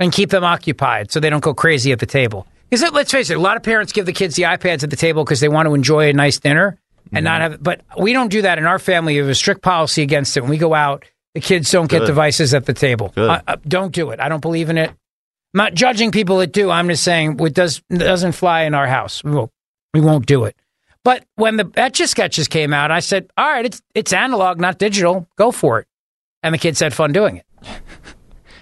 [0.00, 2.46] and keep them occupied so they don't go crazy at the table.
[2.68, 4.96] Because let's face it, a lot of parents give the kids the iPads at the
[4.96, 6.78] table because they want to enjoy a nice dinner
[7.12, 7.62] and not have.
[7.62, 9.14] But we don't do that in our family.
[9.14, 10.40] We have a strict policy against it.
[10.40, 11.04] When we go out,
[11.34, 13.12] the kids don't get devices at the table.
[13.14, 13.30] Good.
[13.30, 14.20] Uh, uh, don't do it.
[14.20, 14.90] I don't believe in it.
[14.90, 14.96] I'm
[15.54, 16.70] not judging people that do.
[16.70, 19.22] I'm just saying it does doesn't fly in our house.
[19.22, 19.50] We won't,
[19.94, 20.56] we won't do it.
[21.04, 24.58] But when the etch a sketches came out, I said, "All right, it's it's analog,
[24.58, 25.28] not digital.
[25.36, 25.86] Go for it."
[26.42, 27.46] And the kids had fun doing it.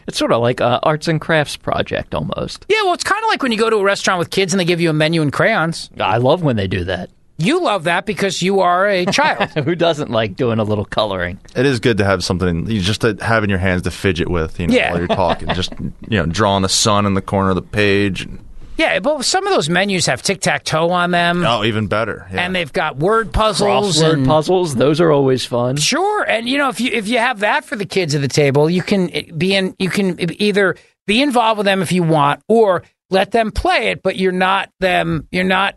[0.06, 2.66] It's sort of like a arts and crafts project almost.
[2.68, 4.60] Yeah, well, it's kind of like when you go to a restaurant with kids and
[4.60, 5.90] they give you a menu and crayons.
[5.98, 7.10] I love when they do that.
[7.36, 9.50] You love that because you are a child.
[9.64, 11.40] Who doesn't like doing a little coloring?
[11.56, 14.28] It is good to have something you just to have in your hands to fidget
[14.28, 14.90] with, you know, Yeah.
[14.92, 15.48] while you're talking.
[15.48, 18.28] just you know, drawing the sun in the corner of the page.
[18.76, 21.44] Yeah, but some of those menus have tic tac toe on them.
[21.44, 22.26] Oh, even better.
[22.32, 22.44] Yeah.
[22.44, 25.76] and they've got word puzzles Crossword and puzzles, those are always fun.
[25.76, 28.28] Sure, and you know if you if you have that for the kids at the
[28.28, 29.74] table, you can eh, be in.
[29.78, 34.02] You can either be involved with them if you want, or let them play it.
[34.02, 35.28] But you're not them.
[35.30, 35.76] You're not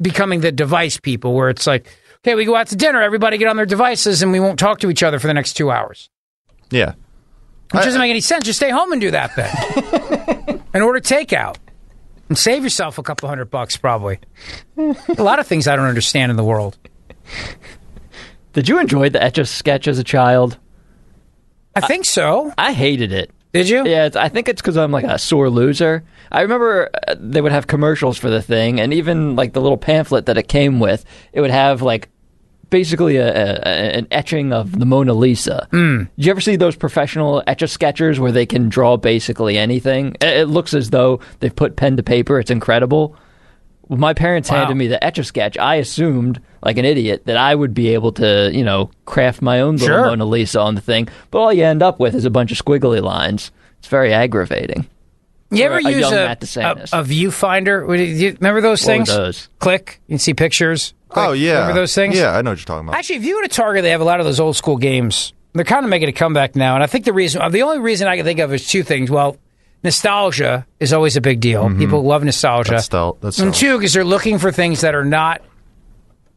[0.00, 1.86] becoming the device people, where it's like,
[2.18, 4.80] okay, we go out to dinner, everybody get on their devices, and we won't talk
[4.80, 6.08] to each other for the next two hours.
[6.70, 6.94] yeah.
[7.72, 8.44] Which doesn't make any sense.
[8.44, 11.56] Just stay home and do that then, and order takeout,
[12.32, 14.18] and save yourself a couple hundred bucks probably.
[14.78, 16.78] a lot of things I don't understand in the world.
[18.54, 20.56] Did you enjoy the Etch a Sketch as a child?
[21.76, 22.50] I think so.
[22.56, 23.30] I hated it.
[23.52, 23.86] Did you?
[23.86, 26.04] Yeah, it's, I think it's because I'm like a sore loser.
[26.30, 29.76] I remember uh, they would have commercials for the thing, and even like the little
[29.76, 32.08] pamphlet that it came with, it would have like
[32.72, 35.68] basically a, a, an etching of the Mona Lisa.
[35.70, 36.08] Mm.
[36.16, 40.16] Did you ever see those professional etch a sketchers where they can draw basically anything?
[40.20, 42.40] It, it looks as though they've put pen to paper.
[42.40, 43.14] It's incredible.
[43.82, 44.58] When my parents Wow.
[44.60, 47.88] handed me the etch a sketch, I assumed, like an idiot, that I would be
[47.94, 50.06] able to, you know, craft my own little Sure.
[50.06, 51.08] Mona Lisa on the thing.
[51.30, 53.50] But all you end up with is a bunch of squiggly lines.
[53.80, 54.86] It's very aggravating.
[55.56, 56.92] You ever a use young a, Matt a, DeSantis.
[56.92, 57.86] a viewfinder?
[57.86, 59.08] Would you- you remember those What things?
[59.08, 59.48] those?
[59.58, 60.00] Click.
[60.06, 60.94] You can see pictures.
[61.08, 61.26] Click.
[61.28, 61.60] Oh yeah.
[61.60, 62.16] Remember those things?
[62.16, 62.96] Yeah, I know what you're talking about.
[62.98, 65.32] Actually, if you go to Target, they have a lot of those old school games.
[65.54, 67.78] They're kind of making a comeback now, and I think the reason, uh, the only
[67.78, 69.10] reason I can think of is two things.
[69.10, 69.36] Well,
[69.84, 71.64] nostalgia is always a big deal.
[71.64, 71.78] Mm-hmm.
[71.78, 72.72] People love nostalgia.
[72.72, 75.42] That's stel- that's and two, because they're looking for things that are not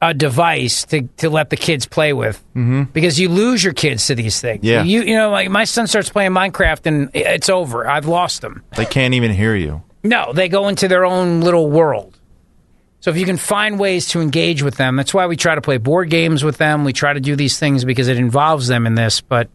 [0.02, 2.38] a device to, to let the kids play with.
[2.56, 2.84] Mm-hmm.
[2.92, 4.64] Because you lose your kids to these things.
[4.64, 4.84] Yeah.
[4.84, 7.88] You you know, like my son starts playing Minecraft and it's over.
[7.88, 8.64] I've lost them.
[8.76, 9.84] They can't even hear you.
[10.04, 12.20] No, they go into their own little world.
[13.00, 15.62] So if you can find ways to engage with them, that's why we try to
[15.62, 16.84] play board games with them.
[16.84, 19.50] We try to do these things because it involves them in this, but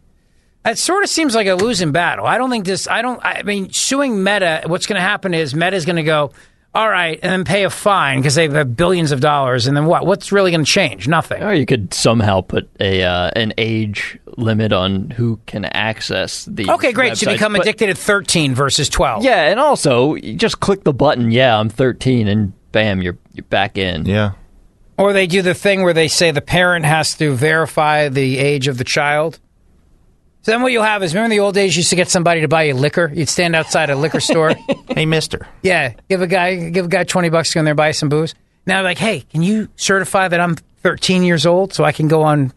[0.65, 2.27] it sort of seems like a losing battle.
[2.27, 5.55] I don't think this I don't I mean suing Meta, what's going to happen is
[5.55, 6.33] Meta is going to go,
[6.75, 9.87] "All right," and then pay a fine because they have billions of dollars and then
[9.87, 10.07] what?
[10.07, 11.09] What's really going to change?
[11.09, 11.43] Nothing.
[11.43, 16.71] Or you could somehow put a uh, an age limit on who can access the.
[16.71, 17.17] Okay, great.
[17.17, 19.25] So you become addicted at 13 versus 12.
[19.25, 21.31] Yeah, and also you just click the button.
[21.31, 24.07] Yeah, I'm 13, and bam, you're you're back in.
[24.07, 24.33] Yeah.
[24.99, 28.69] Or they do the thing where they say the parent has to verify the age
[28.69, 29.39] of the child.
[30.43, 32.09] So then what you'll have is remember in the old days you used to get
[32.09, 33.11] somebody to buy you liquor?
[33.15, 34.55] You'd stand outside a liquor store.
[34.89, 35.47] hey, mister.
[35.63, 37.91] Yeah, give a guy give a guy 20 bucks to go in there and buy
[37.91, 38.35] some booze.
[38.67, 42.23] Now like, "Hey, can you certify that I'm 13 years old so I can go
[42.23, 42.53] on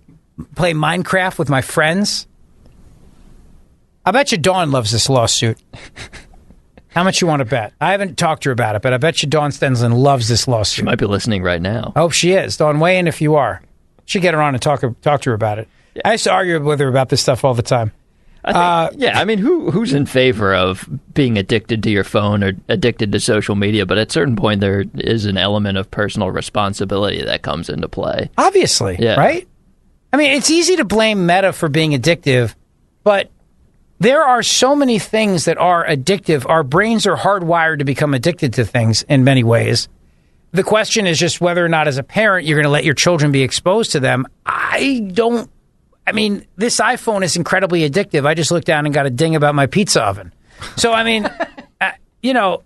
[0.55, 2.27] play Minecraft with my friends?"
[4.05, 5.57] I bet you Dawn loves this lawsuit.
[6.89, 7.73] How much you want to bet?
[7.81, 10.47] I haven't talked to her about it, but I bet you Dawn Stensland loves this
[10.47, 10.75] lawsuit.
[10.75, 11.91] She might be listening right now.
[11.95, 12.55] I hope she is.
[12.57, 13.61] Dawn, weigh in if you are.
[14.05, 15.67] Should get her on and talk talk to her about it.
[16.03, 17.91] I used to argue with her about this stuff all the time.
[18.45, 22.03] I think, uh, yeah, I mean, who who's in favor of being addicted to your
[22.03, 23.85] phone or addicted to social media?
[23.85, 27.87] But at a certain point, there is an element of personal responsibility that comes into
[27.87, 28.29] play.
[28.37, 29.15] Obviously, Yeah.
[29.15, 29.47] right?
[30.11, 32.53] I mean, it's easy to blame Meta for being addictive,
[33.05, 33.29] but
[33.99, 36.47] there are so many things that are addictive.
[36.49, 39.87] Our brains are hardwired to become addicted to things in many ways.
[40.51, 42.93] The question is just whether or not, as a parent, you're going to let your
[42.93, 44.25] children be exposed to them.
[44.45, 45.49] I don't.
[46.05, 48.25] I mean, this iPhone is incredibly addictive.
[48.25, 50.33] I just looked down and got a ding about my pizza oven.
[50.75, 51.25] So, I mean,
[51.81, 51.91] uh,
[52.21, 52.63] you know,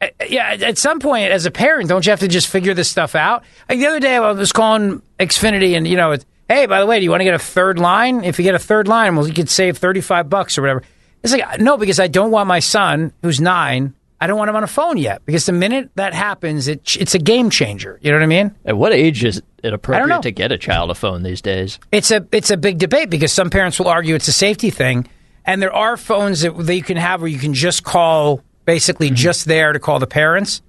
[0.00, 2.90] uh, yeah, at some point, as a parent, don't you have to just figure this
[2.90, 3.44] stuff out?
[3.68, 6.16] Like the other day, I was calling Xfinity, and you know,
[6.48, 8.24] hey, by the way, do you want to get a third line?
[8.24, 10.82] If you get a third line, well, you could save thirty-five bucks or whatever.
[11.22, 13.94] It's like no, because I don't want my son, who's nine.
[14.20, 17.14] I don't want them on a phone yet because the minute that happens, it, it's
[17.14, 17.98] a game changer.
[18.02, 18.54] You know what I mean?
[18.66, 19.74] At what age is it I don't know.
[19.76, 21.78] appropriate to get a child a phone these days?
[21.90, 25.06] It's a it's a big debate because some parents will argue it's a safety thing,
[25.46, 29.06] and there are phones that, that you can have where you can just call, basically
[29.08, 29.14] Mm-hmm.
[29.16, 30.60] just there to call the parents.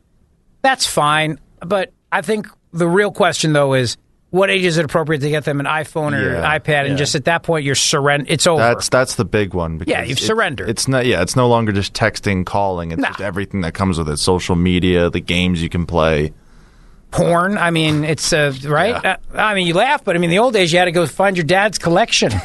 [0.62, 3.98] That's fine, but I think the real question though is
[4.32, 6.90] what age is it appropriate to get them an iPhone or Yeah, an iPad, and
[6.92, 6.96] yeah.
[6.96, 8.26] just at that point you're surrender.
[8.30, 8.62] It's over.
[8.62, 9.78] That's that's the big one.
[9.78, 10.70] Because Yeah, you've it- surrendered.
[10.70, 11.06] It's not.
[11.06, 12.92] Yeah, it's no longer just texting, calling.
[12.92, 13.10] It's Nah.
[13.10, 16.34] just everything that comes with it: social media, the games you can play.
[17.12, 17.58] porn.
[17.58, 18.96] I mean, it's uh, right.
[19.06, 21.06] Uh, I mean, you laugh, but I mean, the old days you had to go
[21.06, 22.32] find your dad's collection.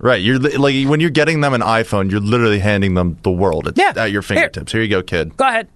[0.00, 0.22] Right.
[0.22, 3.66] You're like when you're getting them an iPhone, you're literally handing them the world.
[3.66, 3.94] It's Yeah.
[3.96, 4.70] at your fingertips.
[4.70, 4.80] Here.
[4.80, 5.36] you go, kid.
[5.36, 5.66] Go ahead.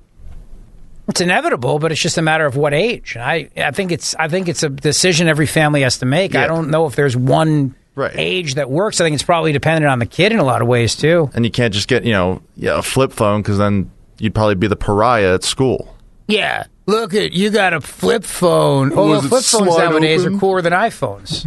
[1.08, 3.16] It's inevitable, but it's just a matter of what age.
[3.16, 6.34] I I think it's I think it's a decision every family has to make.
[6.36, 8.12] I don't know if there's one Right.
[8.16, 9.00] age that works.
[9.00, 11.28] I think it's probably dependent on the kid in a lot of ways too.
[11.34, 14.54] And you can't just get you know yeah a flip phone because then you'd probably
[14.54, 15.94] be the pariah at school.
[16.28, 18.92] Yeah, look at you got a flip phone.
[18.94, 20.36] Oh, it flip phones nowadays open?
[20.36, 21.46] are cooler than iPhones.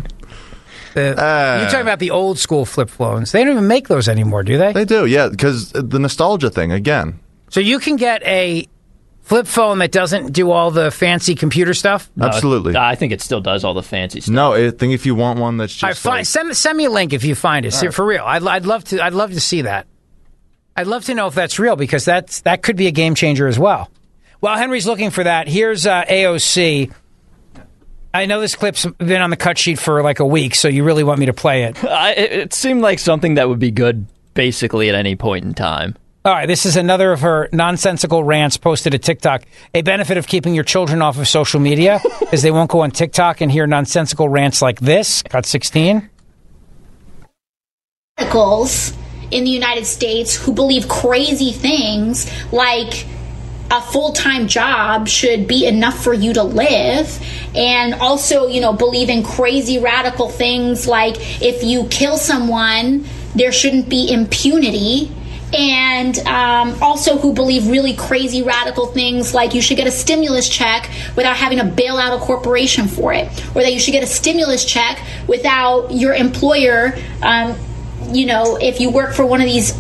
[0.93, 1.60] The- Ah.
[1.62, 3.32] you're talking about the old school flip phones.
[3.32, 4.72] They don't even make those anymore, do they?
[4.74, 7.20] They do, yeah, because the nostalgia thing again.
[7.49, 8.68] So you can get a
[9.26, 12.09] flip phone that doesn't do all the fancy computer stuff.
[12.15, 12.76] No, Absolutely.
[12.78, 14.34] I think it still does all the fancy stuff.
[14.34, 16.86] No, I think if you want one that's I just find, like- send send me
[16.86, 17.95] a link if you find it See, right.
[17.95, 18.23] for real.
[18.23, 19.03] I'd, I'd love to.
[19.03, 19.88] I'd love to see that.
[20.78, 23.47] I'd love to know if that's real because that's that could be a game changer
[23.47, 23.89] as well.
[24.41, 26.91] While Henry's looking for that, here's uh, AOC.
[28.13, 30.84] I know this clip's been on the cut sheet for like a week, so you
[30.84, 31.84] really want me to play it.
[31.84, 35.53] I, it, it seemed like something that would be good basically at any point in
[35.53, 35.95] time.
[36.26, 39.43] All right, this is another of her nonsensical rants posted to TikTok.
[39.76, 42.01] A benefit of keeping your children off of social media
[42.32, 45.21] is they won't go on TikTok and hear nonsensical rants like this.
[45.21, 46.09] Got 16.
[48.17, 48.93] radicals
[49.30, 53.05] in the United States who believe crazy things like
[53.69, 57.19] a full-time job should be enough for you to live
[57.53, 63.05] and also you know believe in crazy radical things like if you kill someone
[63.36, 65.11] there shouldn't be impunity
[65.56, 70.49] and um, also who believe really crazy radical things like you should get a stimulus
[70.49, 74.03] check without having to bail out a corporation for it or that you should get
[74.03, 77.56] a stimulus check without your employer um,
[78.10, 79.74] you know if you work for one of these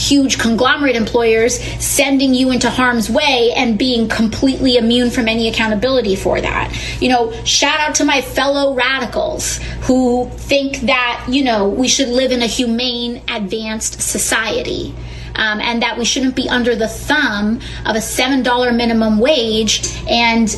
[0.00, 6.16] huge conglomerate employers sending you into harm's way and being completely immune from any accountability
[6.16, 6.74] for that.
[7.00, 12.08] You know, shout out to my fellow radicals who think that, you know, we should
[12.08, 14.94] live in a humane, advanced society.
[15.36, 20.54] Um, and that we shouldn't be under the thumb of a $7 minimum wage and,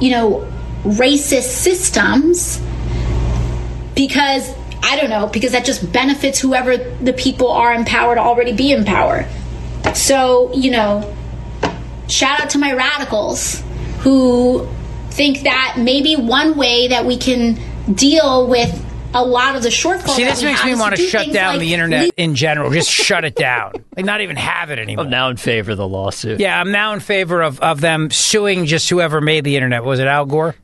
[0.00, 0.50] you know,
[0.82, 2.60] racist systems
[3.94, 4.50] because
[4.82, 8.52] I don't know, because that just benefits whoever the people are in power to already
[8.52, 9.26] be in power.
[9.94, 11.14] So, you know,
[12.08, 13.62] shout out to my radicals
[14.00, 14.66] who
[15.10, 17.58] think that maybe one way that we can
[17.92, 20.16] deal with a lot of the shortfalls.
[20.16, 22.70] See, this we makes me want to do shut down like the internet in general.
[22.70, 23.72] Just shut it down.
[23.98, 25.06] Like, not even have it anymore.
[25.06, 26.38] I'm now in favor of the lawsuit.
[26.38, 29.82] Yeah, I'm now in favor of, of them suing just whoever made the internet.
[29.82, 30.54] Was it Al Gore?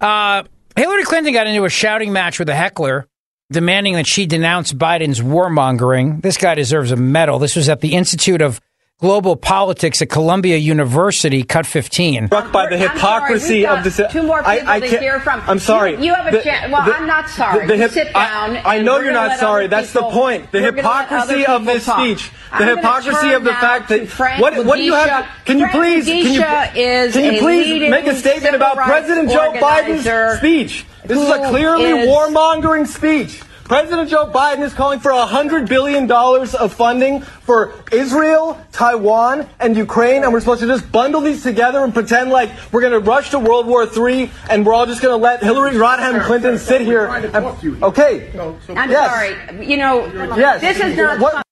[0.00, 0.44] Uh,
[0.74, 3.06] Hillary Clinton got into a shouting match with a heckler,
[3.50, 6.22] demanding that she denounce Biden's warmongering.
[6.22, 7.38] This guy deserves a medal.
[7.38, 8.60] This was at the Institute of
[9.00, 12.26] Global Politics at Columbia University, cut 15.
[12.26, 14.02] struck by the hypocrisy I'm sorry, of we've the.
[14.02, 15.42] got two more I- people I to can't- hear from.
[15.46, 15.92] I'm sorry.
[15.92, 16.72] You, you have a The- chance.
[16.72, 17.66] Well, the- I'm not sorry.
[17.68, 18.56] the You hip- sit down.
[18.56, 19.66] I, I know you're not sorry.
[19.66, 20.50] other That's the point.
[20.50, 21.98] The we're gonna let hypocrisy of this talk.
[22.00, 22.30] speech.
[22.50, 25.08] I'm The hypocrisy of the fact that Frank what what do you have?
[25.26, 25.44] Wadisha.
[25.44, 26.42] Can you please can you
[26.74, 30.84] is can you please make a statement about President Joe Biden's speech?
[31.04, 33.42] This is a clearly is- warmongering speech.
[33.68, 40.24] President Joe Biden is calling for $100 billion of funding for Israel, Taiwan, and Ukraine,
[40.24, 43.30] and we're supposed to just bundle these together and pretend like we're going to rush
[43.30, 46.80] to World War III and we're all just going to let Hillary Rodham Clinton sit
[46.80, 47.08] here.
[47.08, 47.34] And,
[47.82, 48.30] okay.
[48.74, 49.10] I'm Yes.
[49.10, 49.66] sorry.
[49.66, 50.06] You know,
[50.36, 50.62] Yes.
[50.62, 51.20] this is not.
[51.20, 51.42] What-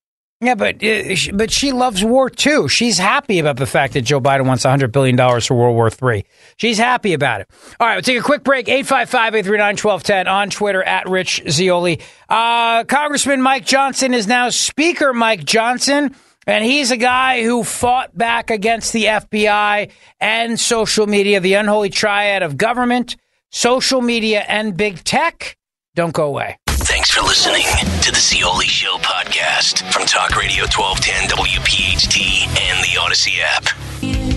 [0.41, 2.68] Yeah, but uh, but she loves war too.
[2.68, 6.26] She's happy about the fact that Joe Biden wants $100 billion for World War III.
[6.59, 7.51] She's happy about it.
[7.80, 8.66] All right, we'll take a quick break.
[8.66, 12.01] 855-839-1210 on Twitter at Rich Zeoli.
[12.28, 16.14] Uh, Congressman Mike Johnson is now Speaker Mike Johnson.
[16.49, 21.91] And he's a guy who fought back against the FBI and social media, the unholy
[21.91, 23.16] triad of government,
[23.51, 25.57] social media, and big tech.
[25.97, 26.59] Don't go away.
[26.89, 27.64] Thanks for listening
[28.03, 33.64] to the Zeoli Show podcast from Talk Radio 1210 WPHT and the Odyssey app.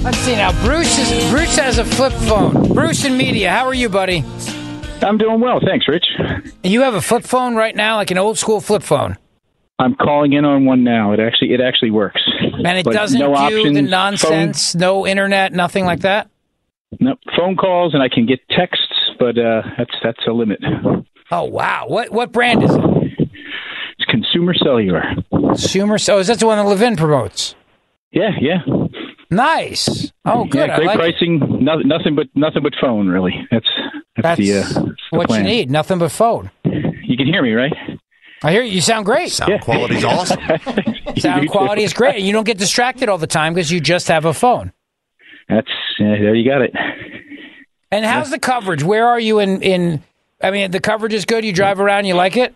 [0.04, 0.52] Let's see now.
[0.64, 2.74] Bruce is Bruce has a flip phone.
[2.74, 3.52] Bruce in media.
[3.52, 4.24] How are you, buddy?
[5.02, 6.06] I'm doing well, thanks, Rich.
[6.64, 9.18] You have a flip phone right now, like an old school flip phone.
[9.78, 11.14] I'm calling in on one now.
[11.14, 12.22] It actually it actually works.
[12.41, 16.30] And it But doesn't no do options, the phone- nonsense, no internet, nothing like that.
[17.00, 20.60] no phone calls, and I can get texts, but uh, that's that's a limit.
[21.32, 21.86] Oh wow!
[21.88, 22.82] What what brand is it?
[23.97, 25.03] It's Consumer Cellular.
[25.32, 25.97] Consumer.
[25.97, 27.55] So is that the one that Levin promotes?
[28.11, 28.59] Yeah, yeah.
[29.30, 30.11] Nice.
[30.25, 30.69] Oh, good.
[30.69, 30.99] Yeah, great like it.
[30.99, 31.63] pricing.
[31.63, 33.07] No, nothing but nothing but phone.
[33.07, 33.67] Really, that's
[34.15, 34.73] that's, That's the, uh, that's
[35.11, 35.45] the what plan.
[35.45, 35.69] you need.
[35.71, 36.49] Nothing but phone.
[36.63, 37.73] You can hear me, right?
[38.41, 38.71] I hear you.
[38.71, 39.32] You sound great.
[39.32, 40.39] Sound quality's awesome.
[41.17, 42.21] Sound quality is great.
[42.21, 44.71] You don't get distracted all the time because you just have a phone.
[45.49, 45.67] That's
[45.99, 46.34] uh, there.
[46.34, 46.73] You got it.
[47.91, 48.82] And how's the coverage?
[48.84, 49.61] Where are you in?
[49.61, 50.03] In
[50.42, 51.44] I mean, the coverage is good.
[51.44, 52.06] You drive around.
[52.06, 52.56] You like it?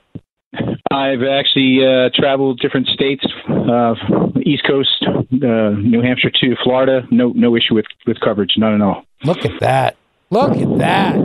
[0.91, 3.95] I've actually uh, traveled different states, uh,
[4.45, 7.07] East Coast, uh, New Hampshire to Florida.
[7.09, 8.53] No, no issue with with coverage.
[8.57, 9.03] None at all.
[9.23, 9.97] Look at that.
[10.29, 11.15] Look at that.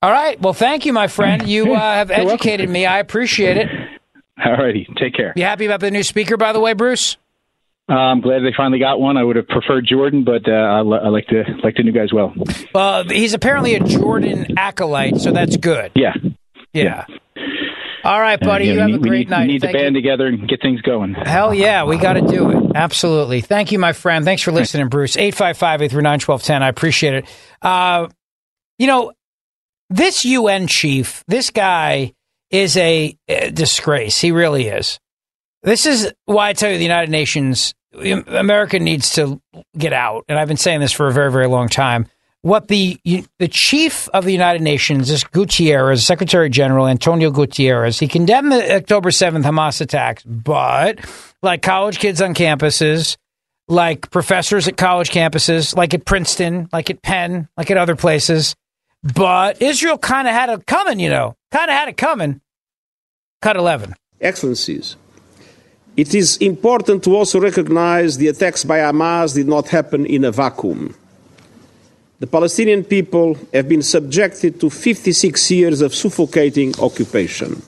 [0.00, 0.40] All right.
[0.40, 1.48] Well, thank you, my friend.
[1.48, 2.86] You uh, have educated me.
[2.86, 3.68] I appreciate it.
[4.44, 4.88] All righty.
[4.96, 5.32] Take care.
[5.36, 7.16] You happy about the new speaker, by the way, Bruce?
[7.88, 9.16] Uh, I'm glad they finally got one.
[9.16, 11.92] I would have preferred Jordan, but uh, I, li- I like the like the new
[11.92, 12.34] guy as well.
[12.74, 15.92] Well, he's apparently a Jordan acolyte, so that's good.
[15.94, 16.12] Yeah.
[16.74, 17.06] Yeah.
[18.04, 18.70] All right, buddy.
[18.70, 19.40] Uh, you have we a great we night.
[19.46, 20.02] We need the Thank band you.
[20.02, 21.14] together and get things going.
[21.14, 22.72] Hell yeah, we got to do it.
[22.74, 23.40] Absolutely.
[23.40, 24.24] Thank you, my friend.
[24.24, 25.16] Thanks for listening, Bruce.
[25.16, 26.62] 855 839 1210.
[26.62, 27.26] I appreciate it.
[27.62, 28.08] Uh,
[28.78, 29.12] you know,
[29.90, 32.12] this UN chief, this guy
[32.50, 34.20] is a, uh disgrace.
[34.20, 35.00] He really is.
[35.62, 39.40] This is why I tell you the United Nations, America needs to
[39.76, 40.24] get out.
[40.28, 42.06] And I've been saying this for a very, very long time.
[42.42, 48.06] What the the chief of the United Nations, this Guterres, Secretary General Antonio Guterres, he
[48.06, 51.00] condemned the October 7th Hamas attacks, but
[51.42, 53.16] like college kids on campuses,
[53.66, 58.54] like professors at college campuses, like at Princeton, like at Penn, like at other places,
[59.02, 62.40] but Israel kind of had it coming, you know, kind of had it coming.
[63.42, 63.94] Cut 11.
[64.20, 64.96] Excellencies,
[65.98, 70.30] it is important to also recognize the attacks by Hamas did not happen in a
[70.30, 70.94] vacuum.
[72.20, 77.60] The Palestinian people have been subjected to 56 years of suffocating occupation.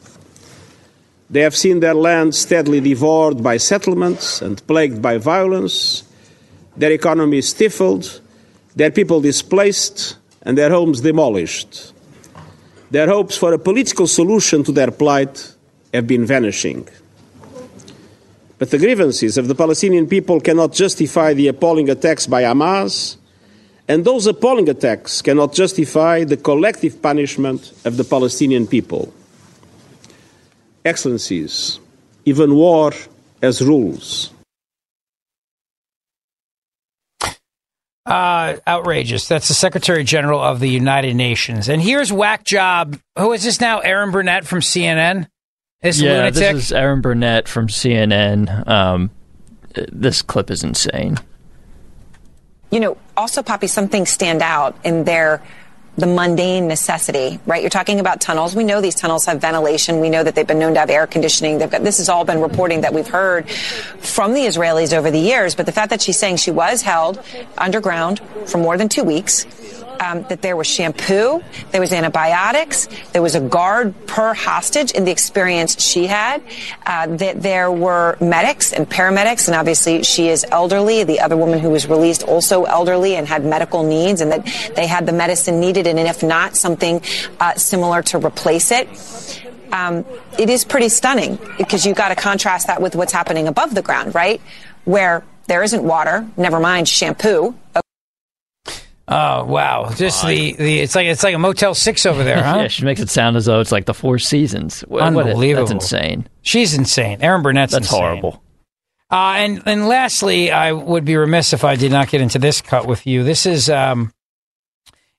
[1.28, 6.05] They have seen their land steadily devoured by settlements and plagued by violence,
[6.76, 8.20] their economy stifled,
[8.76, 11.93] their people displaced, and their homes demolished.
[12.93, 15.53] Their hopes for a political solution to their plight
[15.93, 16.87] have been vanishing.
[18.61, 23.16] But the grievances of the Palestinian people cannot justify the appalling attacks by Hamas,
[23.88, 29.14] and those appalling attacks cannot justify the collective punishment of the Palestinian people.
[30.84, 31.80] Excellencies,
[32.26, 32.92] even war
[33.42, 34.30] has rules.
[38.04, 39.26] Uh, outrageous.
[39.26, 41.70] That's the Secretary General of the United Nations.
[41.70, 42.98] And here's whack job.
[43.18, 43.78] Who is this now?
[43.78, 45.28] Erin Burnett from CNN?
[45.83, 46.35] This yeah, lunatic?
[46.35, 48.68] this is Erin Burnett from CNN.
[48.68, 49.11] Um,
[49.72, 51.16] this clip is insane.
[52.70, 55.43] you know, also, Poppy, some things stand out in their
[55.97, 57.62] the mundane necessity, right?
[57.62, 58.55] You're talking about tunnels.
[58.55, 60.01] We know these tunnels have ventilation.
[60.01, 61.59] We know that they've been known to have air conditioning.
[61.59, 65.18] They've got this has all been reporting that we've heard from the Israelis over the
[65.18, 65.55] years.
[65.55, 67.22] But the fact that she's saying she was held
[67.59, 69.47] underground for more than two weeks.
[70.03, 71.42] Um, that there was shampoo,
[71.72, 76.42] there was antibiotics, there was a guard per hostage in the experience she had,
[76.86, 81.05] uh, that there were medics and paramedics, and obviously she is elderly.
[81.05, 84.86] The other woman who was released also elderly and had medical needs, and that they
[84.86, 87.03] had the medicine needed, and if not, something
[87.38, 88.88] uh, similar to replace it.
[89.70, 90.07] Um,
[90.38, 93.82] it is pretty stunning because you got to contrast that with what's happening above the
[93.82, 94.40] ground, right?
[94.84, 97.55] Where there isn't water, never mind shampoo.
[99.12, 99.90] Oh wow!
[99.92, 102.58] Just the, the it's like it's like a Motel Six over there, huh?
[102.61, 104.82] yeah, she makes it sound as though it's like the Four Seasons.
[104.82, 105.66] What- what is- Unbelievable.
[105.66, 106.28] that's insane.
[106.42, 107.20] She's insane.
[107.20, 108.00] Erin Burnett's That's insane.
[108.00, 108.42] horrible.
[109.11, 112.61] Uh, and and lastly, I would be remiss if I did not get into this
[112.61, 113.24] cut with you.
[113.24, 114.12] This is um,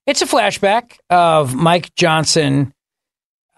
[0.07, 2.73] it's a flashback of Mike Johnson.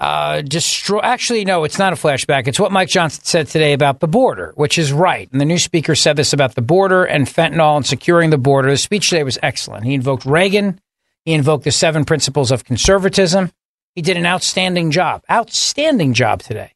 [0.03, 0.99] Uh, destroy.
[0.99, 2.45] Actually, no, it's not a flashback.
[2.45, 5.31] It's what Mike Johnson said today about the border, which is right.
[5.31, 8.69] And the new speaker said this about the border and fentanyl and securing the border.
[8.69, 9.85] The speech today was excellent.
[9.85, 10.81] He invoked Reagan.
[11.23, 13.53] He invoked the seven principles of conservatism.
[13.95, 15.23] He did an outstanding job.
[15.31, 16.73] Outstanding job today.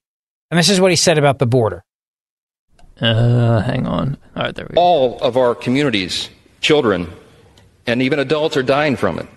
[0.49, 1.83] And this is what he said about the border.
[3.01, 4.15] Uh, hang on.
[4.37, 4.79] All right, there we go.
[4.79, 6.29] All of our communities,
[6.61, 7.11] children,
[7.85, 9.27] and even adults are dying from it.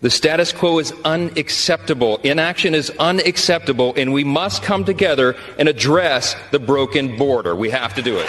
[0.00, 2.18] The status quo is unacceptable.
[2.18, 7.56] Inaction is unacceptable, and we must come together and address the broken border.
[7.56, 8.28] We have to do it.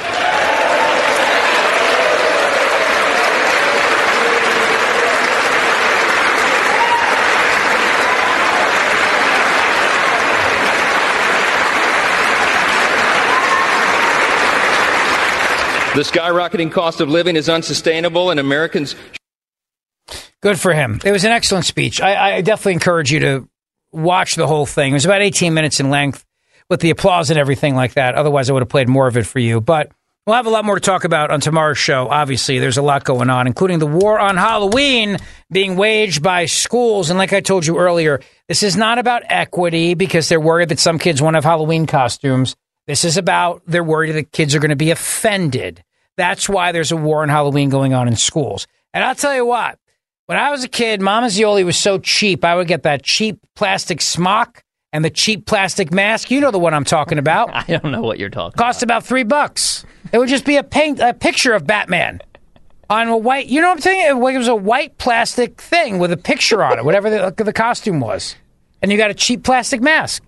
[15.95, 18.95] The skyrocketing cost of living is unsustainable, and Americans.
[20.41, 20.99] Good for him.
[21.03, 22.01] It was an excellent speech.
[22.01, 23.49] I, I definitely encourage you to
[23.91, 24.91] watch the whole thing.
[24.91, 26.25] It was about 18 minutes in length
[26.69, 28.15] with the applause and everything like that.
[28.15, 29.59] Otherwise, I would have played more of it for you.
[29.59, 29.91] But
[30.25, 32.07] we'll have a lot more to talk about on tomorrow's show.
[32.07, 35.17] Obviously, there's a lot going on, including the war on Halloween
[35.51, 37.09] being waged by schools.
[37.09, 40.79] And like I told you earlier, this is not about equity because they're worried that
[40.79, 42.55] some kids won't have Halloween costumes.
[42.87, 45.83] This is about they're worried that kids are going to be offended.
[46.17, 48.67] That's why there's a war on Halloween going on in schools.
[48.93, 49.79] And I'll tell you what,
[50.29, 52.45] when I was a kid, Mama Zeoli was so cheap.
[52.45, 54.63] I would get that cheap plastic smock
[54.93, 56.29] and the cheap plastic mask.
[56.29, 57.49] You know the one I'm talking about.
[57.51, 58.55] I don't know what you're talking.
[58.55, 59.85] Cost about three bucks.
[60.13, 62.21] It would just be a paint, a picture of Batman
[62.91, 63.47] on a white.
[63.47, 64.05] You know what I'm saying?
[64.05, 67.99] It was a white plastic thing with a picture on it, whatever the, the costume
[67.99, 68.35] was,
[68.83, 70.21] and you got a cheap plastic mask.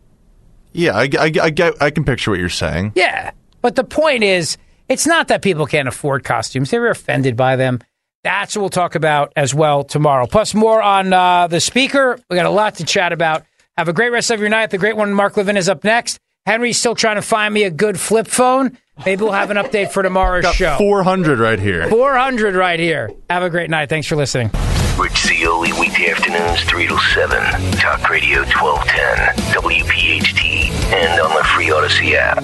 [0.74, 1.80] Yeah, I, I, I get.
[1.80, 2.94] I can picture what you're saying.
[2.96, 4.58] Yeah, but the point is,
[4.90, 7.82] it's not that people can't afford costumes; they were offended by them.
[8.24, 10.28] That's what we'll talk about as well tomorrow.
[10.28, 12.20] Plus, more on uh, the speaker.
[12.30, 13.46] We got a lot to chat about.
[13.78, 14.70] Have a great rest of your night.
[14.70, 16.20] The great one, Mark Levin, is up next.
[16.46, 18.78] Henry's still trying to find me a good flip phone.
[19.06, 20.78] Maybe we'll have an update for tomorrow's Got show.
[20.78, 21.88] 400 right here.
[21.90, 23.10] 400 right here.
[23.30, 23.90] Have a great night.
[23.90, 24.52] Thanks for listening.
[25.00, 27.72] Rich Zeoli, weekday afternoons, 3 to 7.
[27.80, 32.44] Talk Radio 1210, WPHT, and on the free Odyssey app.